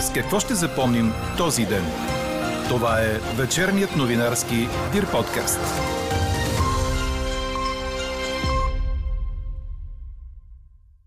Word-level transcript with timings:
С 0.00 0.12
какво 0.12 0.40
ще 0.40 0.54
запомним 0.54 1.12
този 1.38 1.66
ден? 1.66 1.84
Това 2.68 3.00
е 3.00 3.18
вечерният 3.36 3.96
новинарски 3.96 4.56
Дир 4.92 5.10
подкаст. 5.10 5.60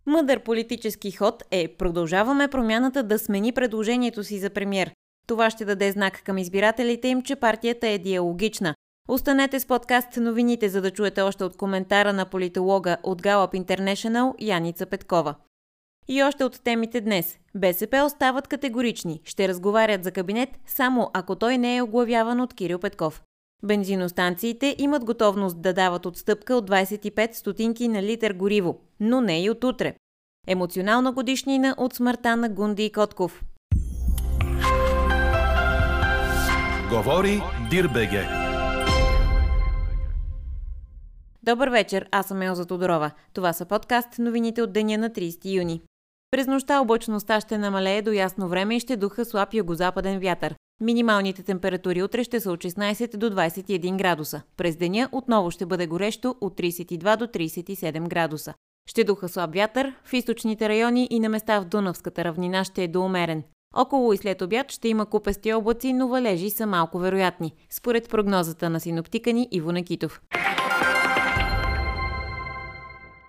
Мъдър 0.06 0.44
политически 0.44 1.12
ход 1.12 1.44
е 1.52 1.76
продължаваме 1.78 2.48
промяната 2.48 3.04
да 3.04 3.20
смени 3.20 3.52
предложението 3.52 4.24
си 4.24 4.40
за 4.40 4.50
премьер. 4.50 4.92
Това 5.28 5.50
ще 5.50 5.66
даде 5.66 5.92
знак 5.92 6.22
към 6.24 6.38
избирателите 6.38 7.08
им, 7.08 7.22
че 7.22 7.36
партията 7.36 7.88
е 7.88 7.98
диалогична. 7.98 8.76
Останете 9.10 9.60
с 9.60 9.66
подкаст 9.66 10.18
новините, 10.18 10.70
за 10.70 10.82
да 10.82 10.92
чуете 10.92 11.22
още 11.22 11.44
от 11.44 11.58
коментара 11.58 12.14
на 12.14 12.26
политолога 12.26 12.98
от 13.04 13.22
Gallup 13.22 13.66
International 13.66 14.34
Яница 14.40 14.86
Петкова. 14.86 15.36
И 16.08 16.24
още 16.24 16.44
от 16.44 16.62
темите 16.64 17.02
днес. 17.02 17.40
БСП 17.56 18.04
остават 18.06 18.48
категорични. 18.48 19.22
Ще 19.24 19.48
разговарят 19.48 20.04
за 20.04 20.12
кабинет 20.12 20.50
само 20.66 21.10
ако 21.14 21.36
той 21.36 21.58
не 21.58 21.76
е 21.78 21.82
оглавяван 21.82 22.42
от 22.42 22.54
Кирил 22.54 22.80
Петков. 22.80 23.22
Бензиностанциите 23.64 24.76
имат 24.78 25.06
готовност 25.06 25.62
да 25.62 25.74
дават 25.74 26.06
отстъпка 26.06 26.56
от 26.56 26.70
25 26.70 27.34
стотинки 27.34 27.88
на 27.88 28.04
литър 28.04 28.34
гориво, 28.34 28.80
но 29.00 29.22
не 29.22 29.44
и 29.44 29.50
от 29.50 29.64
утре. 29.64 29.96
Емоционална 30.48 31.12
годишнина 31.12 31.76
от 31.78 31.94
смъртта 31.94 32.36
на 32.36 32.50
Гунди 32.50 32.86
и 32.86 32.92
Котков. 32.92 33.44
Говори 36.90 37.42
Дирбеге. 37.70 38.28
Добър 41.44 41.70
вечер, 41.70 42.08
аз 42.12 42.28
съм 42.28 42.42
Елза 42.42 42.66
Тодорова. 42.66 43.12
Това 43.34 43.54
са 43.54 43.66
подкаст 43.66 44.20
новините 44.20 44.62
от 44.62 44.74
деня 44.74 44.98
на 44.98 45.10
30 45.10 45.46
юни. 45.46 45.82
През 46.34 46.48
нощта 46.48 46.82
облачността 46.82 47.42
ще 47.42 47.58
намалее 47.58 48.02
до 48.02 48.12
ясно 48.12 48.48
време 48.48 48.76
и 48.76 48.80
ще 48.80 48.98
духа 48.98 49.26
слаб 49.26 49.54
югозападен 49.54 50.20
вятър. 50.20 50.56
Минималните 50.82 51.44
температури 51.44 52.04
утре 52.04 52.24
ще 52.24 52.40
са 52.40 52.52
от 52.52 52.60
16 52.60 53.18
до 53.18 53.30
21 53.30 53.98
градуса. 53.98 54.42
През 54.58 54.76
деня 54.76 55.10
отново 55.12 55.52
ще 55.52 55.66
бъде 55.66 55.88
горещо 55.88 56.36
от 56.42 56.58
32 56.58 57.18
до 57.18 57.26
37 57.26 58.08
градуса. 58.08 58.54
Ще 58.90 59.04
духа 59.04 59.30
слаб 59.30 59.54
вятър, 59.54 59.94
в 60.06 60.14
източните 60.14 60.70
райони 60.70 61.08
и 61.12 61.20
на 61.20 61.30
места 61.30 61.60
в 61.60 61.66
Дунавската 61.66 62.24
равнина 62.24 62.64
ще 62.64 62.84
е 62.84 62.88
доумерен. 62.88 63.44
Около 63.76 64.14
и 64.14 64.18
след 64.18 64.42
обяд 64.42 64.72
ще 64.72 64.88
има 64.88 65.06
купести 65.06 65.54
облаци, 65.54 65.94
но 65.94 66.08
валежи 66.08 66.50
са 66.50 66.66
малко 66.66 67.00
вероятни, 67.00 67.54
според 67.70 68.10
прогнозата 68.10 68.70
на 68.70 68.80
синоптика 68.80 69.34
ни 69.34 69.48
Иво 69.52 69.72
Накитов. 69.72 70.22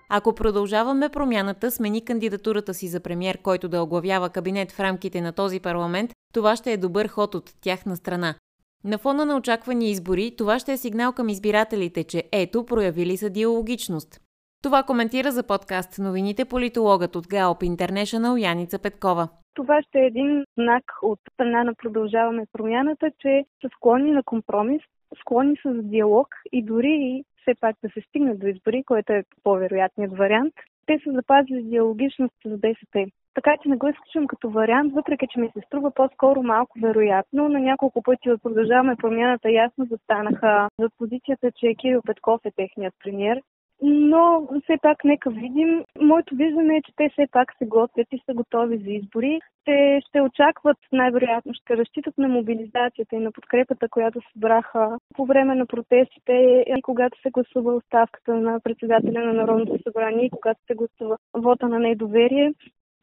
Ако 0.09 0.35
продължаваме 0.35 1.09
промяната, 1.09 1.71
смени 1.71 2.05
кандидатурата 2.05 2.73
си 2.73 2.87
за 2.87 2.99
премьер, 2.99 3.37
който 3.37 3.67
да 3.67 3.81
оглавява 3.83 4.29
кабинет 4.29 4.71
в 4.71 4.79
рамките 4.79 5.21
на 5.21 5.33
този 5.33 5.59
парламент, 5.59 6.11
това 6.33 6.55
ще 6.55 6.71
е 6.71 6.77
добър 6.77 7.07
ход 7.07 7.35
от 7.35 7.51
тяхна 7.61 7.95
страна. 7.95 8.35
На 8.83 8.97
фона 8.97 9.25
на 9.25 9.37
очаквани 9.37 9.91
избори, 9.91 10.35
това 10.37 10.59
ще 10.59 10.73
е 10.73 10.77
сигнал 10.77 11.13
към 11.13 11.29
избирателите, 11.29 12.03
че 12.03 12.23
ето 12.31 12.65
проявили 12.65 13.17
са 13.17 13.29
диалогичност. 13.29 14.19
Това 14.63 14.83
коментира 14.83 15.31
за 15.31 15.43
подкаст 15.43 15.99
новините 15.99 16.45
политологът 16.45 17.15
от 17.15 17.27
Галп 17.27 17.59
International 17.59 18.41
Яница 18.41 18.79
Петкова. 18.79 19.27
Това 19.53 19.81
ще 19.81 19.99
е 19.99 20.05
един 20.05 20.43
знак 20.57 20.83
от 21.01 21.19
страна 21.33 21.63
на 21.63 21.73
Продължаваме 21.73 22.45
промяната, 22.53 23.11
че 23.19 23.45
са 23.61 23.69
склонни 23.77 24.11
на 24.11 24.23
компромис, 24.23 24.81
склонни 25.19 25.55
са 25.61 25.73
за 25.73 25.81
диалог 25.81 26.27
и 26.51 26.63
дори 26.63 26.97
и 27.01 27.23
все 27.45 27.55
пак 27.59 27.75
да 27.83 27.89
се 27.89 28.01
стигне 28.01 28.35
до 28.35 28.47
избори, 28.47 28.83
което 28.83 29.13
е 29.13 29.23
по-вероятният 29.43 30.17
вариант, 30.17 30.53
те 30.85 30.99
са 31.03 31.11
запазили 31.11 31.63
диалогичност 31.63 32.35
за 32.45 32.57
БСП. 32.57 33.05
Така 33.33 33.55
че 33.63 33.69
не 33.69 33.77
го 33.77 33.87
изключвам 33.87 34.27
като 34.27 34.49
вариант, 34.49 34.93
въпреки 34.93 35.27
че 35.29 35.39
ми 35.39 35.49
се 35.53 35.61
струва 35.65 35.91
по-скоро 35.91 36.43
малко 36.43 36.79
вероятно. 36.79 37.49
На 37.49 37.59
няколко 37.59 38.01
пъти 38.01 38.31
от 38.31 38.43
продължаваме 38.43 38.95
промяната 38.95 39.49
ясно 39.51 39.85
застанаха 39.85 40.69
за 40.79 40.89
позицията, 40.97 41.51
че 41.51 41.75
Кирил 41.75 42.01
Петков 42.05 42.41
е 42.45 42.51
техният 42.51 42.93
премьер. 43.03 43.41
Но 43.81 44.47
все 44.63 44.77
пак 44.81 45.03
нека 45.03 45.29
видим. 45.29 45.83
Моето 46.01 46.35
виждане 46.35 46.77
е, 46.77 46.81
че 46.81 46.91
те 46.95 47.09
все 47.09 47.27
пак 47.31 47.53
се 47.57 47.65
готвят 47.65 48.07
и 48.11 48.21
са 48.25 48.33
готови 48.33 48.77
за 48.77 48.89
избори. 48.89 49.39
Те 49.65 50.01
ще 50.07 50.21
очакват, 50.21 50.77
най-вероятно 50.91 51.53
ще 51.53 51.77
разчитат 51.77 52.17
на 52.17 52.27
мобилизацията 52.27 53.15
и 53.15 53.19
на 53.19 53.31
подкрепата, 53.31 53.89
която 53.89 54.19
събраха 54.33 54.97
по 55.15 55.25
време 55.25 55.55
на 55.55 55.65
протестите 55.65 56.33
и 56.67 56.81
когато 56.81 57.21
се 57.21 57.29
гласува 57.29 57.75
оставката 57.75 58.33
на 58.33 58.59
председателя 58.59 59.25
на 59.25 59.33
Народното 59.33 59.83
събрание 59.83 60.25
и 60.25 60.29
когато 60.29 60.59
се 60.67 60.75
гласува 60.75 61.17
вота 61.33 61.67
на 61.67 61.79
недоверие. 61.79 62.53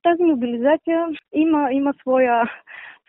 Тази 0.03 0.23
мобилизация 0.23 1.09
има, 1.33 1.73
има 1.73 1.95
своя 2.01 2.51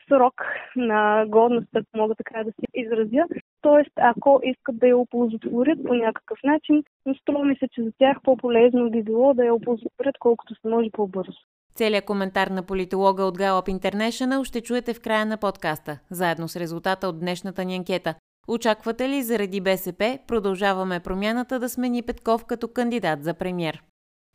срок 0.09 0.33
на 0.75 1.25
годност, 1.27 1.67
ако 1.75 1.97
мога 1.97 2.15
така 2.15 2.43
да 2.43 2.51
се 2.51 2.65
изразя. 2.73 3.23
Тоест, 3.61 3.91
ако 3.95 4.41
искат 4.43 4.77
да 4.79 4.87
я 4.87 4.97
оползотворят 4.97 5.83
по 5.87 5.93
някакъв 5.93 6.39
начин, 6.43 6.83
но 7.05 7.15
струва 7.15 7.45
ми 7.45 7.55
се, 7.55 7.67
че 7.71 7.83
за 7.83 7.91
тях 7.97 8.17
по-полезно 8.23 8.91
би 8.91 9.03
било 9.03 9.33
да 9.33 9.45
я 9.45 9.55
оползотворят 9.55 10.17
колкото 10.19 10.55
се 10.55 10.67
може 10.67 10.89
по-бързо. 10.91 11.39
Целият 11.75 12.05
коментар 12.05 12.47
на 12.47 12.63
политолога 12.63 13.23
от 13.23 13.37
Gallup 13.37 13.79
International 13.79 14.43
ще 14.43 14.61
чуете 14.61 14.93
в 14.93 15.01
края 15.01 15.25
на 15.25 15.37
подкаста, 15.37 15.99
заедно 16.11 16.47
с 16.47 16.55
резултата 16.55 17.07
от 17.07 17.19
днешната 17.19 17.65
ни 17.65 17.75
анкета. 17.75 18.15
Очаквате 18.47 19.09
ли 19.09 19.21
заради 19.21 19.61
БСП 19.61 20.19
продължаваме 20.27 20.99
промяната 20.99 21.59
да 21.59 21.69
смени 21.69 22.03
Петков 22.03 22.45
като 22.45 22.67
кандидат 22.67 23.23
за 23.23 23.33
премьер? 23.33 23.81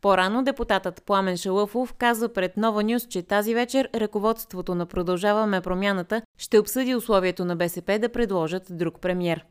По-рано 0.01 0.43
депутатът 0.43 1.03
Пламен 1.05 1.37
Шалъфов 1.37 1.93
каза 1.93 2.33
пред 2.33 2.57
Нова 2.57 2.83
Нюс, 2.83 3.07
че 3.07 3.23
тази 3.23 3.53
вечер 3.53 3.89
ръководството 3.95 4.75
на 4.75 4.85
Продължаваме 4.85 5.61
промяната 5.61 6.21
ще 6.37 6.59
обсъди 6.59 6.95
условието 6.95 7.45
на 7.45 7.55
БСП 7.55 7.99
да 7.99 8.09
предложат 8.09 8.67
друг 8.69 9.01
премьер. 9.01 9.45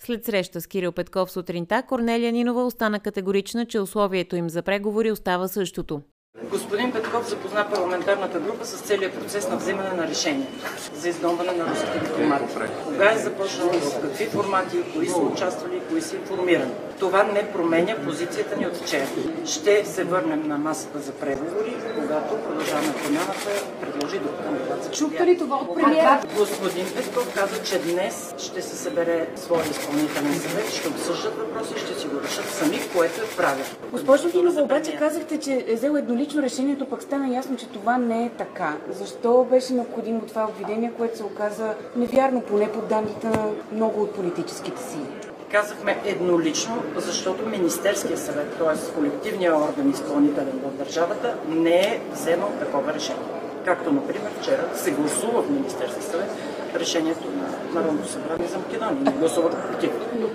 След 0.00 0.24
среща 0.24 0.60
с 0.60 0.66
Кирил 0.66 0.92
Петков 0.92 1.30
сутринта, 1.30 1.82
Корнелия 1.82 2.32
Нинова 2.32 2.66
остана 2.66 3.00
категорична, 3.00 3.66
че 3.66 3.80
условието 3.80 4.36
им 4.36 4.50
за 4.50 4.62
преговори 4.62 5.12
остава 5.12 5.48
същото. 5.48 6.02
Господин 6.42 6.92
Петков 6.92 7.28
запозна 7.28 7.66
парламентарната 7.70 8.40
група 8.40 8.64
с 8.64 8.80
целият 8.80 9.14
процес 9.14 9.48
на 9.48 9.56
вземане 9.56 9.92
на 9.92 10.08
решение 10.08 10.46
за 10.94 11.08
издомване 11.08 11.52
на 11.52 11.66
руските 11.70 11.98
дипломати. 11.98 12.44
Кога 12.84 13.12
е 13.12 13.18
започнало, 13.18 13.72
в 13.72 14.00
какви 14.00 14.26
формати, 14.26 14.76
кои 14.94 15.08
са 15.08 15.18
участвали, 15.18 15.80
кои 15.88 16.02
са 16.02 16.16
информирани. 16.16 16.70
Това 16.98 17.22
не 17.22 17.52
променя 17.52 17.96
позицията 18.04 18.56
ни 18.56 18.66
от 18.66 18.76
вчера. 18.76 19.06
Ще 19.46 19.84
се 19.84 20.04
върнем 20.04 20.48
на 20.48 20.58
масата 20.58 20.98
за 20.98 21.12
преговори, 21.12 21.76
когато 21.94 22.36
продължаваме 22.36 22.94
промяната 23.04 23.50
предложи 23.80 24.18
друг 24.18 24.32
кандидат 24.44 24.84
за 24.84 24.90
Чухте 24.90 25.26
ли 25.26 25.38
това 25.38 25.56
от 25.56 25.74
премиера? 25.74 26.20
Господин 26.36 26.86
Петков 26.96 27.34
каза, 27.34 27.62
че 27.62 27.78
днес 27.78 28.34
ще 28.38 28.62
се 28.62 28.76
събере 28.76 29.28
своя 29.36 29.64
изпълнителен 29.70 30.34
съвет, 30.34 30.70
ще 30.72 30.88
обсъждат 30.88 31.34
въпроси, 31.36 31.74
ще 31.76 32.00
си 32.00 32.06
го 32.06 32.20
решат 32.24 32.44
сами, 32.44 32.80
което 32.96 33.20
е 33.20 33.36
правилно. 33.36 33.64
Госпожо 33.92 34.28
Нинова, 34.34 34.62
обаче 34.62 34.96
казахте, 34.96 35.40
че 35.40 35.64
е 35.68 35.74
взел 35.74 35.96
еднолично 35.96 36.27
решението, 36.36 36.86
пък 36.86 37.02
стана 37.02 37.34
ясно, 37.34 37.56
че 37.56 37.68
това 37.68 37.98
не 37.98 38.24
е 38.24 38.30
така. 38.30 38.76
Защо 38.90 39.46
беше 39.50 39.72
необходимо 39.72 40.20
това 40.20 40.44
обвинение, 40.44 40.92
което 40.96 41.16
се 41.16 41.24
оказа 41.24 41.74
невярно, 41.96 42.40
поне 42.40 42.72
по 42.72 42.80
данните 42.80 43.26
на 43.26 43.50
много 43.72 44.02
от 44.02 44.14
политическите 44.14 44.82
сили? 44.82 45.06
Казахме 45.50 46.00
еднолично, 46.04 46.82
защото 46.96 47.46
Министерския 47.46 48.18
съвет, 48.18 48.58
т.е. 48.58 48.94
колективният 48.94 49.56
орган 49.56 49.90
изпълнителен 49.90 50.60
в 50.64 50.78
държавата, 50.78 51.36
не 51.48 51.80
е 51.80 52.00
вземал 52.12 52.48
такова 52.60 52.94
решение. 52.94 53.22
Както, 53.64 53.92
например, 53.92 54.30
вчера 54.40 54.68
се 54.74 54.90
гласува 54.90 55.42
в 55.42 55.50
Министерския 55.50 56.02
съвет 56.02 56.30
решението 56.74 57.24
на 57.30 57.80
Народното 57.80 58.08
събрание 58.08 58.48
за 58.48 58.58
Македония. 58.58 59.02
Не 59.02 59.12
гласуват 59.12 59.68
против. 59.68 59.90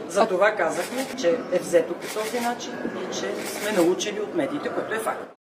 За 0.09 0.27
това 0.27 0.51
казахме, 0.51 1.07
че 1.17 1.29
е 1.51 1.59
взето 1.59 1.93
по 1.93 2.19
този 2.19 2.39
начин 2.39 2.73
и 3.03 3.13
че 3.13 3.45
сме 3.45 3.83
научили 3.83 4.19
от 4.21 4.35
медиите, 4.35 4.69
което 4.69 4.93
е 4.93 4.99
факт. 4.99 5.33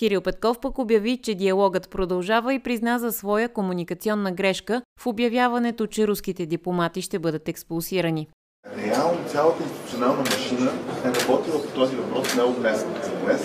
Кирил 0.00 0.20
Петков 0.20 0.60
пък 0.60 0.78
обяви, 0.78 1.16
че 1.16 1.34
диалогът 1.34 1.90
продължава 1.90 2.54
и 2.54 2.58
призна 2.58 2.98
за 2.98 3.12
своя 3.12 3.48
комуникационна 3.48 4.32
грешка 4.32 4.82
в 5.00 5.06
обявяването, 5.06 5.86
че 5.86 6.06
руските 6.06 6.46
дипломати 6.46 7.02
ще 7.02 7.18
бъдат 7.18 7.48
експулсирани. 7.48 8.28
Реално 8.86 9.28
цялата 9.28 9.62
институционална 9.62 10.20
машина 10.20 10.70
е 11.04 11.20
работила 11.20 11.62
по 11.62 11.68
този 11.68 11.96
въпрос 11.96 12.34
не 12.34 12.42
от 12.42 12.60
днес, 12.60 12.84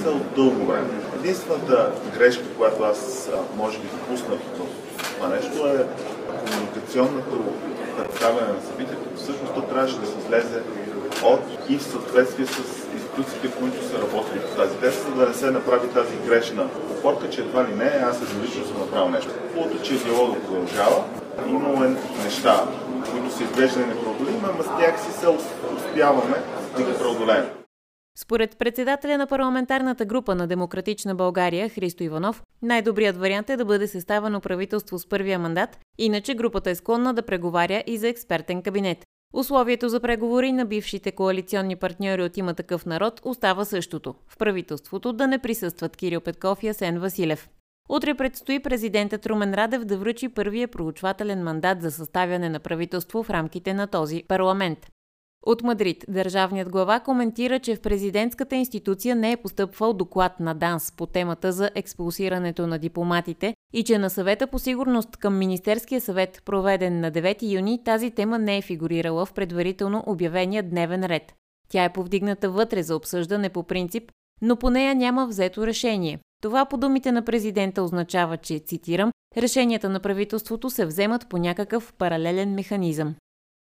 а 0.05 0.09
от 0.09 0.35
дълго 0.35 0.65
време. 0.65 0.89
Единствената 1.19 1.91
грешка, 2.17 2.43
която 2.57 2.83
аз 2.83 3.29
може 3.55 3.79
би 3.79 3.87
допуснах 3.87 4.39
в 4.39 5.15
това 5.15 5.27
нещо 5.27 5.67
е 5.67 5.87
комуникационното 6.45 7.53
представяне 7.97 8.53
на 8.53 8.61
събитието. 8.61 9.15
Всъщност 9.15 9.53
то 9.53 9.61
трябваше 9.61 9.99
да 9.99 10.05
се 10.05 10.17
излезе 10.19 10.61
от 11.23 11.41
и 11.69 11.77
в 11.77 11.83
съответствие 11.83 12.45
с 12.45 12.84
институциите, 13.17 13.59
които 13.59 13.83
са 13.85 14.01
работили 14.01 14.39
по 14.39 14.55
тази 14.61 14.77
теза, 14.77 15.01
за 15.01 15.15
да 15.15 15.27
не 15.27 15.33
се 15.33 15.51
направи 15.51 15.93
тази 15.93 16.15
грешна 16.27 16.69
опорка, 16.97 17.29
че 17.29 17.41
едва 17.41 17.67
ли 17.67 17.75
не, 17.75 17.85
аз 17.85 18.21
еднолично 18.21 18.65
съм 18.65 18.79
направил 18.79 19.09
нещо. 19.09 19.31
Хубавото, 19.53 19.83
че 19.83 20.03
диалога 20.03 20.39
продължава. 20.39 21.03
Имало 21.47 21.83
е 21.83 21.95
неща, 22.23 22.67
които 23.11 23.31
са 23.31 23.43
изглеждали 23.43 23.85
непреодолими, 23.85 24.39
ама 24.43 24.63
с 24.63 24.67
тях 24.79 25.01
си 25.01 25.11
се 25.11 25.27
успяваме 25.75 26.37
да 26.77 26.83
ги 26.83 26.97
преодолеем. 26.99 27.45
Според 28.17 28.57
председателя 28.57 29.17
на 29.17 29.27
парламентарната 29.27 30.05
група 30.05 30.35
на 30.35 30.47
Демократична 30.47 31.15
България 31.15 31.69
Христо 31.69 32.03
Иванов, 32.03 32.43
най-добрият 32.61 33.17
вариант 33.17 33.49
е 33.49 33.57
да 33.57 33.65
бъде 33.65 33.87
съставено 33.87 34.41
правителство 34.41 34.99
с 34.99 35.09
първия 35.09 35.39
мандат, 35.39 35.77
иначе 35.97 36.35
групата 36.35 36.69
е 36.69 36.75
склонна 36.75 37.13
да 37.13 37.21
преговаря 37.21 37.83
и 37.87 37.97
за 37.97 38.07
експертен 38.07 38.61
кабинет. 38.61 38.97
Условието 39.35 39.89
за 39.89 39.99
преговори 39.99 40.51
на 40.51 40.65
бившите 40.65 41.11
коалиционни 41.11 41.75
партньори 41.75 42.23
от 42.23 42.37
има 42.37 42.53
такъв 42.53 42.85
народ 42.85 43.21
остава 43.23 43.65
същото– 43.65 44.15
в 44.27 44.37
правителството 44.37 45.13
да 45.13 45.27
не 45.27 45.39
присъстват 45.39 45.97
Кирил 45.97 46.21
Петков 46.21 46.63
и 46.63 46.67
Асен 46.67 46.99
Василев. 46.99 47.49
Утре 47.89 48.13
предстои 48.13 48.59
президентът 48.59 49.25
Румен 49.25 49.53
Радев 49.53 49.85
да 49.85 49.97
връчи 49.97 50.29
първия 50.29 50.67
проучвателен 50.67 51.43
мандат 51.43 51.81
за 51.81 51.91
съставяне 51.91 52.49
на 52.49 52.59
правителство 52.59 53.23
в 53.23 53.29
рамките 53.29 53.73
на 53.73 53.87
този 53.87 54.23
парламент. 54.27 54.87
От 55.45 55.63
Мадрид 55.63 56.05
държавният 56.07 56.69
глава 56.69 56.99
коментира, 56.99 57.59
че 57.59 57.75
в 57.75 57.81
президентската 57.81 58.55
институция 58.55 59.15
не 59.15 59.31
е 59.31 59.37
постъпвал 59.37 59.93
доклад 59.93 60.39
на 60.39 60.55
ДАНС 60.55 60.91
по 60.91 61.05
темата 61.05 61.51
за 61.51 61.69
експулсирането 61.75 62.67
на 62.67 62.79
дипломатите 62.79 63.55
и 63.73 63.83
че 63.83 63.97
на 63.97 64.09
съвета 64.09 64.47
по 64.47 64.59
сигурност 64.59 65.17
към 65.17 65.37
Министерския 65.37 66.01
съвет, 66.01 66.41
проведен 66.45 66.99
на 66.99 67.11
9 67.11 67.53
юни, 67.53 67.83
тази 67.83 68.11
тема 68.11 68.39
не 68.39 68.57
е 68.57 68.61
фигурирала 68.61 69.25
в 69.25 69.33
предварително 69.33 70.03
обявения 70.05 70.63
дневен 70.63 71.05
ред. 71.05 71.33
Тя 71.69 71.83
е 71.83 71.93
повдигната 71.93 72.49
вътре 72.49 72.83
за 72.83 72.95
обсъждане 72.95 73.49
по 73.49 73.63
принцип, 73.63 74.11
но 74.41 74.55
по 74.55 74.69
нея 74.69 74.95
няма 74.95 75.27
взето 75.27 75.67
решение. 75.67 76.19
Това 76.41 76.65
по 76.65 76.77
думите 76.77 77.11
на 77.11 77.25
президента 77.25 77.83
означава, 77.83 78.37
че, 78.37 78.59
цитирам, 78.59 79.11
решенията 79.37 79.89
на 79.89 79.99
правителството 79.99 80.69
се 80.69 80.85
вземат 80.85 81.29
по 81.29 81.37
някакъв 81.37 81.93
паралелен 81.93 82.53
механизъм. 82.53 83.15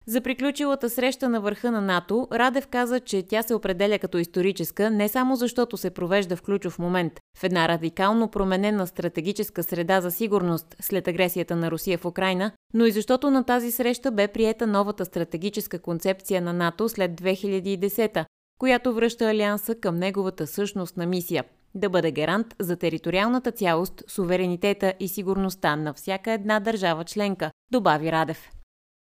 За 0.07 0.21
приключилата 0.21 0.89
среща 0.89 1.29
на 1.29 1.41
върха 1.41 1.71
на 1.71 1.81
НАТО, 1.81 2.27
Радев 2.31 2.67
каза, 2.67 2.99
че 2.99 3.23
тя 3.23 3.41
се 3.41 3.53
определя 3.53 3.99
като 3.99 4.17
историческа 4.17 4.89
не 4.89 5.09
само 5.09 5.35
защото 5.35 5.77
се 5.77 5.89
провежда 5.89 6.35
в 6.35 6.41
ключов 6.41 6.79
момент, 6.79 7.13
в 7.37 7.43
една 7.43 7.67
радикално 7.67 8.27
променена 8.27 8.87
стратегическа 8.87 9.63
среда 9.63 10.01
за 10.01 10.11
сигурност 10.11 10.75
след 10.81 11.07
агресията 11.07 11.55
на 11.55 11.71
Русия 11.71 11.97
в 11.97 12.05
Украина, 12.05 12.51
но 12.73 12.85
и 12.85 12.91
защото 12.91 13.31
на 13.31 13.43
тази 13.43 13.71
среща 13.71 14.11
бе 14.11 14.27
приета 14.27 14.67
новата 14.67 15.05
стратегическа 15.05 15.79
концепция 15.79 16.41
на 16.41 16.53
НАТО 16.53 16.89
след 16.89 17.11
2010 17.11 18.25
която 18.59 18.93
връща 18.93 19.25
Алианса 19.25 19.75
към 19.75 19.95
неговата 19.95 20.47
същност 20.47 20.97
на 20.97 21.05
мисия– 21.05 21.43
да 21.75 21.89
бъде 21.89 22.11
гарант 22.11 22.55
за 22.59 22.75
териториалната 22.75 23.51
цялост, 23.51 24.03
суверенитета 24.07 24.93
и 24.99 25.07
сигурността 25.07 25.75
на 25.75 25.93
всяка 25.93 26.31
една 26.31 26.59
държава 26.59 27.03
членка, 27.03 27.51
добави 27.71 28.11
Радев. 28.11 28.54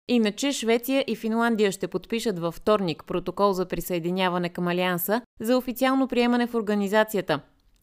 Иначе 0.07 0.51
Швеция 0.51 1.03
и 1.07 1.15
Финландия 1.15 1.71
ще 1.71 1.87
подпишат 1.87 2.39
във 2.39 2.55
вторник 2.55 3.03
протокол 3.07 3.53
за 3.53 3.65
присъединяване 3.65 4.49
към 4.49 4.67
Алианса 4.67 5.21
за 5.39 5.57
официално 5.57 6.07
приемане 6.07 6.47
в 6.47 6.55
организацията. 6.55 7.39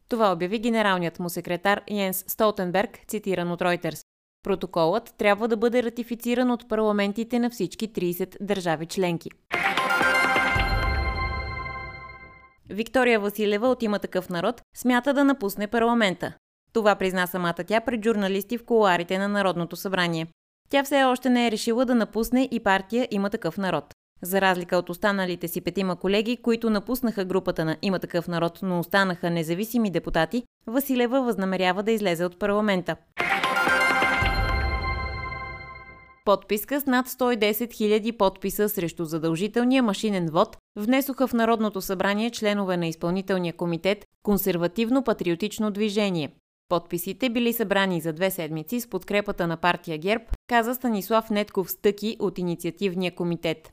Това 0.08 0.32
обяви 0.32 0.58
генералният 0.58 1.18
му 1.18 1.28
секретар 1.28 1.80
Йенс 1.90 2.24
Столтенберг, 2.28 2.98
цитиран 3.08 3.52
от 3.52 3.60
Reuters. 3.60 4.04
Протоколът 4.42 5.14
трябва 5.18 5.48
да 5.48 5.56
бъде 5.56 5.82
ратифициран 5.82 6.50
от 6.50 6.68
парламентите 6.68 7.38
на 7.38 7.50
всички 7.50 7.92
30 7.92 8.36
държави 8.40 8.86
членки. 8.86 9.30
Виктория 12.70 13.20
Василева 13.20 13.68
от 13.68 13.82
има 13.82 13.98
такъв 13.98 14.28
народ 14.28 14.62
смята 14.76 15.14
да 15.14 15.24
напусне 15.24 15.66
парламента. 15.66 16.34
Това 16.72 16.94
призна 16.94 17.26
самата 17.26 17.64
тя 17.66 17.80
пред 17.80 18.04
журналисти 18.04 18.58
в 18.58 18.64
коларите 18.64 19.18
на 19.18 19.28
Народното 19.28 19.76
събрание. 19.76 20.26
Тя 20.72 20.84
все 20.84 21.04
още 21.04 21.30
не 21.30 21.46
е 21.46 21.50
решила 21.50 21.84
да 21.84 21.94
напусне 21.94 22.48
и 22.50 22.60
партия 22.60 23.08
има 23.10 23.30
такъв 23.30 23.58
народ. 23.58 23.84
За 24.22 24.40
разлика 24.40 24.76
от 24.76 24.90
останалите 24.90 25.48
си 25.48 25.60
петима 25.60 25.96
колеги, 25.96 26.36
които 26.36 26.70
напуснаха 26.70 27.24
групата 27.24 27.64
на 27.64 27.76
Има 27.82 27.98
такъв 27.98 28.28
народ, 28.28 28.58
но 28.62 28.78
останаха 28.78 29.30
независими 29.30 29.90
депутати, 29.90 30.42
Василева 30.66 31.22
възнамерява 31.22 31.82
да 31.82 31.92
излезе 31.92 32.24
от 32.24 32.38
парламента. 32.38 32.96
Подписка 36.24 36.80
с 36.80 36.86
над 36.86 37.08
110 37.08 37.52
000 37.52 38.16
подписа 38.16 38.68
срещу 38.68 39.04
задължителния 39.04 39.82
машинен 39.82 40.28
вод 40.32 40.56
внесоха 40.76 41.26
в 41.26 41.32
Народното 41.32 41.80
събрание 41.80 42.30
членове 42.30 42.76
на 42.76 42.86
изпълнителния 42.86 43.52
комитет 43.56 44.04
Консервативно-патриотично 44.24 45.70
движение. 45.70 46.28
Подписите 46.72 47.30
били 47.30 47.52
събрани 47.52 48.00
за 48.00 48.12
две 48.12 48.30
седмици 48.30 48.80
с 48.80 48.90
подкрепата 48.90 49.46
на 49.46 49.56
партия 49.56 49.98
ГЕРБ, 49.98 50.24
каза 50.46 50.74
Станислав 50.74 51.30
Нетков 51.30 51.70
Стъки 51.70 52.16
от 52.20 52.38
инициативния 52.38 53.14
комитет. 53.14 53.72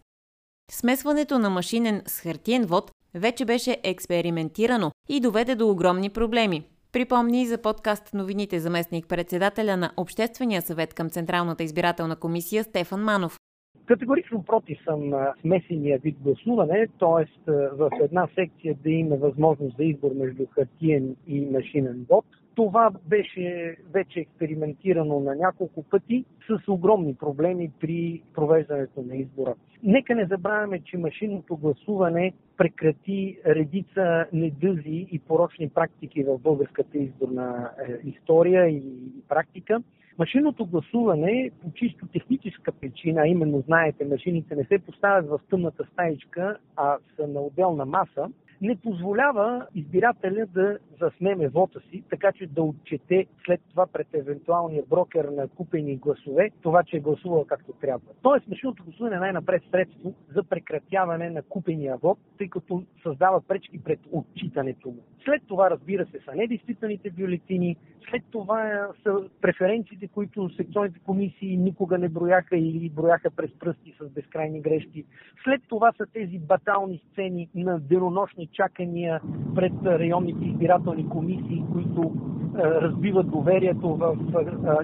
Смесването 0.72 1.40
на 1.40 1.50
машинен 1.50 2.01
с 2.07 2.22
хартиен 2.22 2.66
вод 2.66 2.92
вече 3.16 3.46
беше 3.46 3.78
експериментирано 3.84 4.92
и 5.10 5.22
доведе 5.22 5.56
до 5.56 5.69
огромни 5.69 6.10
проблеми. 6.10 6.63
Припомни 6.92 7.46
за 7.46 7.62
подкаст 7.62 8.13
новините 8.13 8.60
заместник 8.60 9.07
председателя 9.07 9.78
на 9.78 9.92
Обществения 9.98 10.62
съвет 10.62 10.94
към 10.94 11.10
Централната 11.10 11.63
избирателна 11.63 12.16
комисия 12.16 12.63
Стефан 12.63 13.04
Манов. 13.04 13.38
Категорично 13.86 14.44
против 14.44 14.78
съм 14.84 15.10
на 15.10 15.34
смесения 15.42 16.00
вид 16.00 16.18
гласуване, 16.19 16.88
т.е. 17.00 17.52
в 17.52 17.90
една 18.02 18.28
секция 18.36 18.75
да 18.84 18.90
има 18.90 19.16
възможност 19.16 19.78
за 19.78 19.84
избор 19.84 20.12
между 20.16 20.45
хартиен 20.56 21.16
и 21.28 21.42
машинен 21.42 22.06
вод. 22.10 22.25
Това 22.60 22.92
беше 23.06 23.78
вече 23.94 24.20
експериментирано 24.20 25.20
на 25.20 25.36
няколко 25.36 25.84
пъти 25.84 26.26
с 26.48 26.68
огромни 26.68 27.16
проблеми 27.16 27.72
при 27.80 28.22
провеждането 28.34 29.02
на 29.02 29.16
избора. 29.16 29.56
Нека 29.84 30.16
не 30.16 30.26
забравяме, 30.26 30.80
че 30.80 30.98
машинното 30.98 31.58
гласуване 31.58 32.34
прекрати 32.58 33.38
редица 33.46 34.26
недъзи 34.34 35.08
и 35.12 35.20
порочни 35.20 35.70
практики 35.70 36.24
в 36.24 36.38
българската 36.38 36.98
изборна 36.98 37.72
е, 37.88 38.08
история 38.08 38.68
и 38.68 38.84
практика. 39.30 39.82
Машинното 40.18 40.66
гласуване 40.66 41.52
по 41.62 41.72
чисто 41.72 42.08
техническа 42.08 42.72
причина, 42.72 43.28
именно 43.28 43.62
знаете, 43.62 44.06
машините 44.06 44.56
не 44.56 44.64
се 44.64 44.80
поставят 44.80 45.30
в 45.30 45.40
тъмната 45.50 45.86
стаичка, 45.94 46.58
а 46.76 46.98
са 47.16 47.28
на 47.28 47.42
отделна 47.42 47.86
маса, 47.86 48.30
не 48.62 48.76
позволява 48.76 49.68
избирателя 49.76 50.46
да 50.46 50.78
заснеме 51.00 51.48
вота 51.48 51.80
си, 51.92 52.04
така 52.10 52.32
че 52.32 52.48
да 52.48 52.64
отчете 52.64 53.26
след 53.46 53.62
това 53.70 53.88
пред 53.88 54.08
евентуалния 54.14 54.84
брокер 54.90 55.26
на 55.26 55.48
купени 55.48 55.96
гласове 55.96 56.50
това, 56.62 56.84
че 56.84 56.98
е 56.98 57.00
гласувал 57.00 57.46
както 57.46 57.74
трябва. 57.74 58.14
Тоест, 58.22 58.48
машинното 58.48 58.84
гласуване 58.84 59.16
е 59.16 59.20
най-напред 59.20 59.64
средство 59.72 60.14
за 60.36 60.44
прекратяване 60.44 61.30
на 61.30 61.42
купения 61.42 61.98
вод, 61.98 62.18
тъй 62.38 62.48
като 62.48 62.84
създава 63.04 63.42
пречки 63.42 63.84
пред 63.84 64.00
отчитането 64.12 64.90
му. 64.90 65.04
След 65.26 65.42
това, 65.48 65.70
разбира 65.70 66.06
се, 66.06 66.20
са 66.26 66.36
недействителните 66.36 67.10
бюлетини, 67.10 67.78
след 68.10 68.24
това 68.32 68.88
са 69.04 69.30
преференциите, 69.42 70.07
които 70.07 70.50
секционните 70.50 71.00
комисии 71.00 71.57
никога 71.57 71.98
не 71.98 72.10
брояха 72.10 72.57
или 72.57 72.90
брояха 72.90 73.31
през 73.31 73.52
пръсти 73.60 73.95
с 74.02 74.10
безкрайни 74.10 74.62
грешки. 74.62 75.06
След 75.44 75.62
това 75.68 75.92
са 75.98 76.06
тези 76.14 76.40
батални 76.40 77.02
сцени 77.12 77.50
на 77.56 77.80
денонощни 77.80 78.49
чакания 78.54 79.22
пред 79.56 79.74
районните 79.86 80.46
избирателни 80.46 81.10
комисии, 81.10 81.64
които 81.72 82.12
разбиват 82.56 83.32
доверието 83.32 83.96
в 83.96 84.18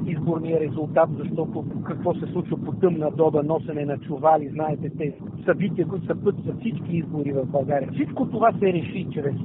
изборния 0.08 0.60
резултат, 0.60 1.10
защото 1.18 1.66
какво 1.84 2.14
се 2.14 2.26
случва 2.26 2.58
по 2.58 2.72
тъмна 2.72 3.12
доба, 3.12 3.44
носене 3.44 3.86
на 3.86 3.98
чували, 3.98 4.50
знаете 4.50 4.90
тези 4.98 5.16
събития, 5.46 5.88
които 5.88 6.06
са 6.06 6.16
път 6.24 6.36
за 6.46 6.54
всички 6.60 6.98
избори 6.98 7.32
в 7.32 7.46
България. 7.46 7.90
Всичко 7.94 8.26
това 8.26 8.52
се 8.52 8.74
реши 8.74 9.08
чрез 9.14 9.36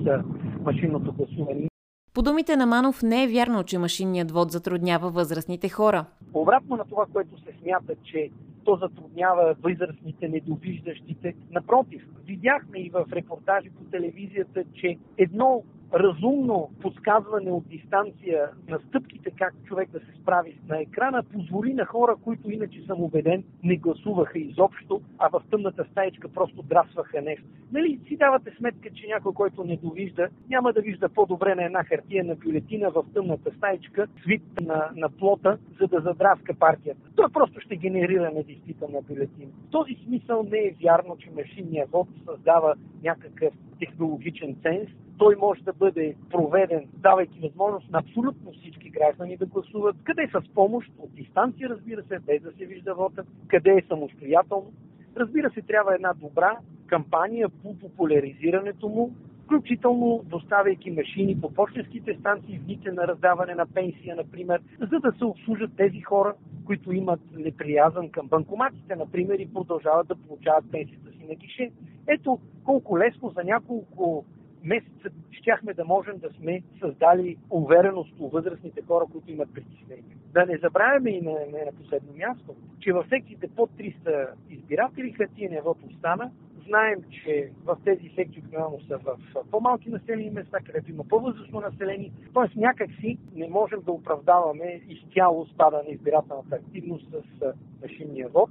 машинното 0.64 1.12
гласуване. 1.12 1.69
По 2.14 2.22
думите 2.22 2.56
на 2.56 2.66
Манов 2.66 3.02
не 3.02 3.24
е 3.24 3.28
вярно, 3.28 3.64
че 3.64 3.78
машинният 3.78 4.30
вод 4.30 4.50
затруднява 4.50 5.10
възрастните 5.10 5.68
хора. 5.68 6.04
Обратно 6.34 6.76
на 6.76 6.84
това, 6.84 7.06
което 7.12 7.38
се 7.38 7.52
смята, 7.62 7.94
че 8.04 8.30
то 8.64 8.76
затруднява 8.76 9.56
възрастните, 9.62 10.28
недовиждащите. 10.28 11.34
Напротив, 11.50 12.06
видяхме 12.24 12.78
и 12.78 12.90
в 12.90 13.04
репортажи 13.12 13.70
по 13.70 13.84
телевизията, 13.84 14.64
че 14.74 14.98
едно 15.18 15.62
разумно 15.94 16.70
подсказване 16.82 17.50
от 17.50 17.68
дистанция 17.68 18.50
на 18.68 18.78
стъпките 18.78 19.30
как 19.30 19.54
човек 19.64 19.90
да 19.90 19.98
се 19.98 20.20
справи 20.22 20.58
на 20.68 20.80
екрана, 20.80 21.22
позволи 21.22 21.74
на 21.74 21.84
хора, 21.84 22.16
които 22.24 22.50
иначе 22.50 22.82
съм 22.86 23.02
убеден 23.02 23.44
не 23.62 23.76
гласуваха 23.76 24.38
изобщо, 24.38 25.00
а 25.18 25.28
в 25.28 25.42
тъмната 25.50 25.84
стаечка 25.90 26.28
просто 26.28 26.62
драсваха 26.62 27.22
нещо. 27.22 27.44
Нали 27.72 28.00
си 28.08 28.16
давате 28.16 28.50
сметка, 28.58 28.90
че 28.94 29.06
някой, 29.06 29.32
който 29.32 29.64
не 29.64 29.76
довижда, 29.76 30.28
няма 30.48 30.72
да 30.72 30.80
вижда 30.80 31.08
по-добре 31.08 31.54
на 31.54 31.64
една 31.64 31.84
хартия 31.84 32.24
на 32.24 32.34
бюлетина 32.34 32.90
в 32.90 33.04
тъмната 33.14 33.50
стаечка, 33.56 34.06
свит 34.22 34.42
на, 34.60 34.90
на 34.96 35.08
плота, 35.08 35.58
за 35.80 35.86
да 35.86 36.00
задраска 36.00 36.54
партията. 36.54 37.00
Той 37.16 37.28
просто 37.32 37.60
ще 37.60 37.76
генерира 37.76 38.30
недействителна 38.30 39.02
бюлетина. 39.02 39.50
В 39.68 39.70
този 39.70 39.94
смисъл 40.06 40.42
не 40.42 40.58
е 40.58 40.74
вярно, 40.82 41.16
че 41.18 41.30
машинният 41.30 41.90
вод 41.90 42.08
създава 42.26 42.74
някакъв 43.02 43.54
технологичен 43.80 44.56
ценз, 44.62 44.88
той 45.18 45.36
може 45.36 45.62
да 45.62 45.72
бъде 45.72 46.14
проведен, 46.30 46.84
давайки 46.94 47.40
възможност 47.40 47.90
на 47.90 47.98
абсолютно 47.98 48.52
всички 48.52 48.90
граждани 48.90 49.36
да 49.36 49.46
гласуват, 49.46 49.96
къде 50.04 50.30
с 50.32 50.54
помощ, 50.54 50.90
от 50.98 51.14
дистанция, 51.14 51.68
разбира 51.68 52.02
се, 52.02 52.18
без 52.18 52.42
да 52.42 52.52
се 52.52 52.66
вижда 52.66 52.94
вота, 52.94 53.24
къде 53.48 53.70
е 53.70 53.84
самостоятелно. 53.88 54.72
Разбира 55.16 55.50
се, 55.50 55.62
трябва 55.62 55.94
една 55.94 56.12
добра 56.14 56.58
кампания 56.86 57.48
по 57.48 57.78
популяризирането 57.78 58.88
му, 58.88 59.12
включително 59.44 60.22
доставяйки 60.24 60.90
машини 60.90 61.40
по 61.40 61.54
почтенските 61.54 62.16
станции 62.20 62.58
в 62.58 62.64
дните 62.64 62.92
на 62.92 63.08
раздаване 63.08 63.54
на 63.54 63.66
пенсия, 63.66 64.16
например, 64.16 64.60
за 64.80 65.00
да 65.00 65.12
се 65.18 65.24
обслужат 65.24 65.70
тези 65.76 66.00
хора, 66.00 66.34
които 66.66 66.92
имат 66.92 67.20
неприязан 67.36 68.08
към 68.08 68.28
банкоматите, 68.28 68.96
например, 68.96 69.38
и 69.38 69.52
продължават 69.52 70.08
да 70.08 70.14
получават 70.14 70.64
пенсията. 70.72 71.09
си 71.09 71.09
на 71.30 71.34
гише. 71.34 71.70
Ето 72.06 72.38
колко 72.64 72.98
лесно 72.98 73.30
за 73.30 73.44
няколко 73.44 74.24
месеца 74.64 75.08
щяхме 75.30 75.74
да 75.74 75.84
можем 75.84 76.18
да 76.18 76.30
сме 76.30 76.62
създали 76.80 77.36
увереност 77.50 78.14
у 78.20 78.28
възрастните 78.28 78.82
хора, 78.82 79.04
които 79.12 79.32
имат 79.32 79.54
притеснения. 79.54 80.16
Да 80.32 80.46
не 80.46 80.58
забравяме 80.58 81.10
и 81.10 81.20
на, 81.20 81.32
не 81.32 81.64
на 81.64 81.72
последно 81.72 82.12
място, 82.16 82.54
че 82.80 82.92
в 82.92 83.06
секциите 83.08 83.48
под 83.48 83.70
300 83.70 84.28
избиратели 84.50 85.12
хартиен 85.12 85.62
вод 85.64 85.78
остана. 85.90 86.30
Знаем, 86.66 86.98
че 87.10 87.50
в 87.64 87.76
тези 87.84 88.12
секции 88.14 88.40
обикновено 88.40 88.80
са 88.88 88.98
в 88.98 89.18
по-малки 89.50 89.90
населени 89.90 90.30
места, 90.30 90.58
където 90.66 90.90
има 90.90 91.04
по-възрастно 91.04 91.60
население. 91.60 92.12
Тоест 92.32 92.56
някакси 92.56 93.18
не 93.34 93.48
можем 93.48 93.80
да 93.80 93.92
оправдаваме 93.92 94.80
изцяло 94.88 95.46
спада 95.46 95.82
на 95.86 95.90
избирателната 95.90 96.54
активност 96.56 97.06
с 97.10 97.52
машинния 97.82 98.28
вод. 98.28 98.50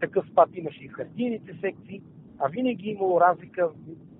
Такъв 0.00 0.26
спад 0.26 0.48
имаше 0.54 0.84
и 0.84 0.88
в 0.88 0.92
хартиените 0.92 1.58
секции 1.60 2.02
а 2.40 2.48
винаги 2.48 2.88
е 2.88 2.92
имало 2.92 3.20
разлика 3.20 3.70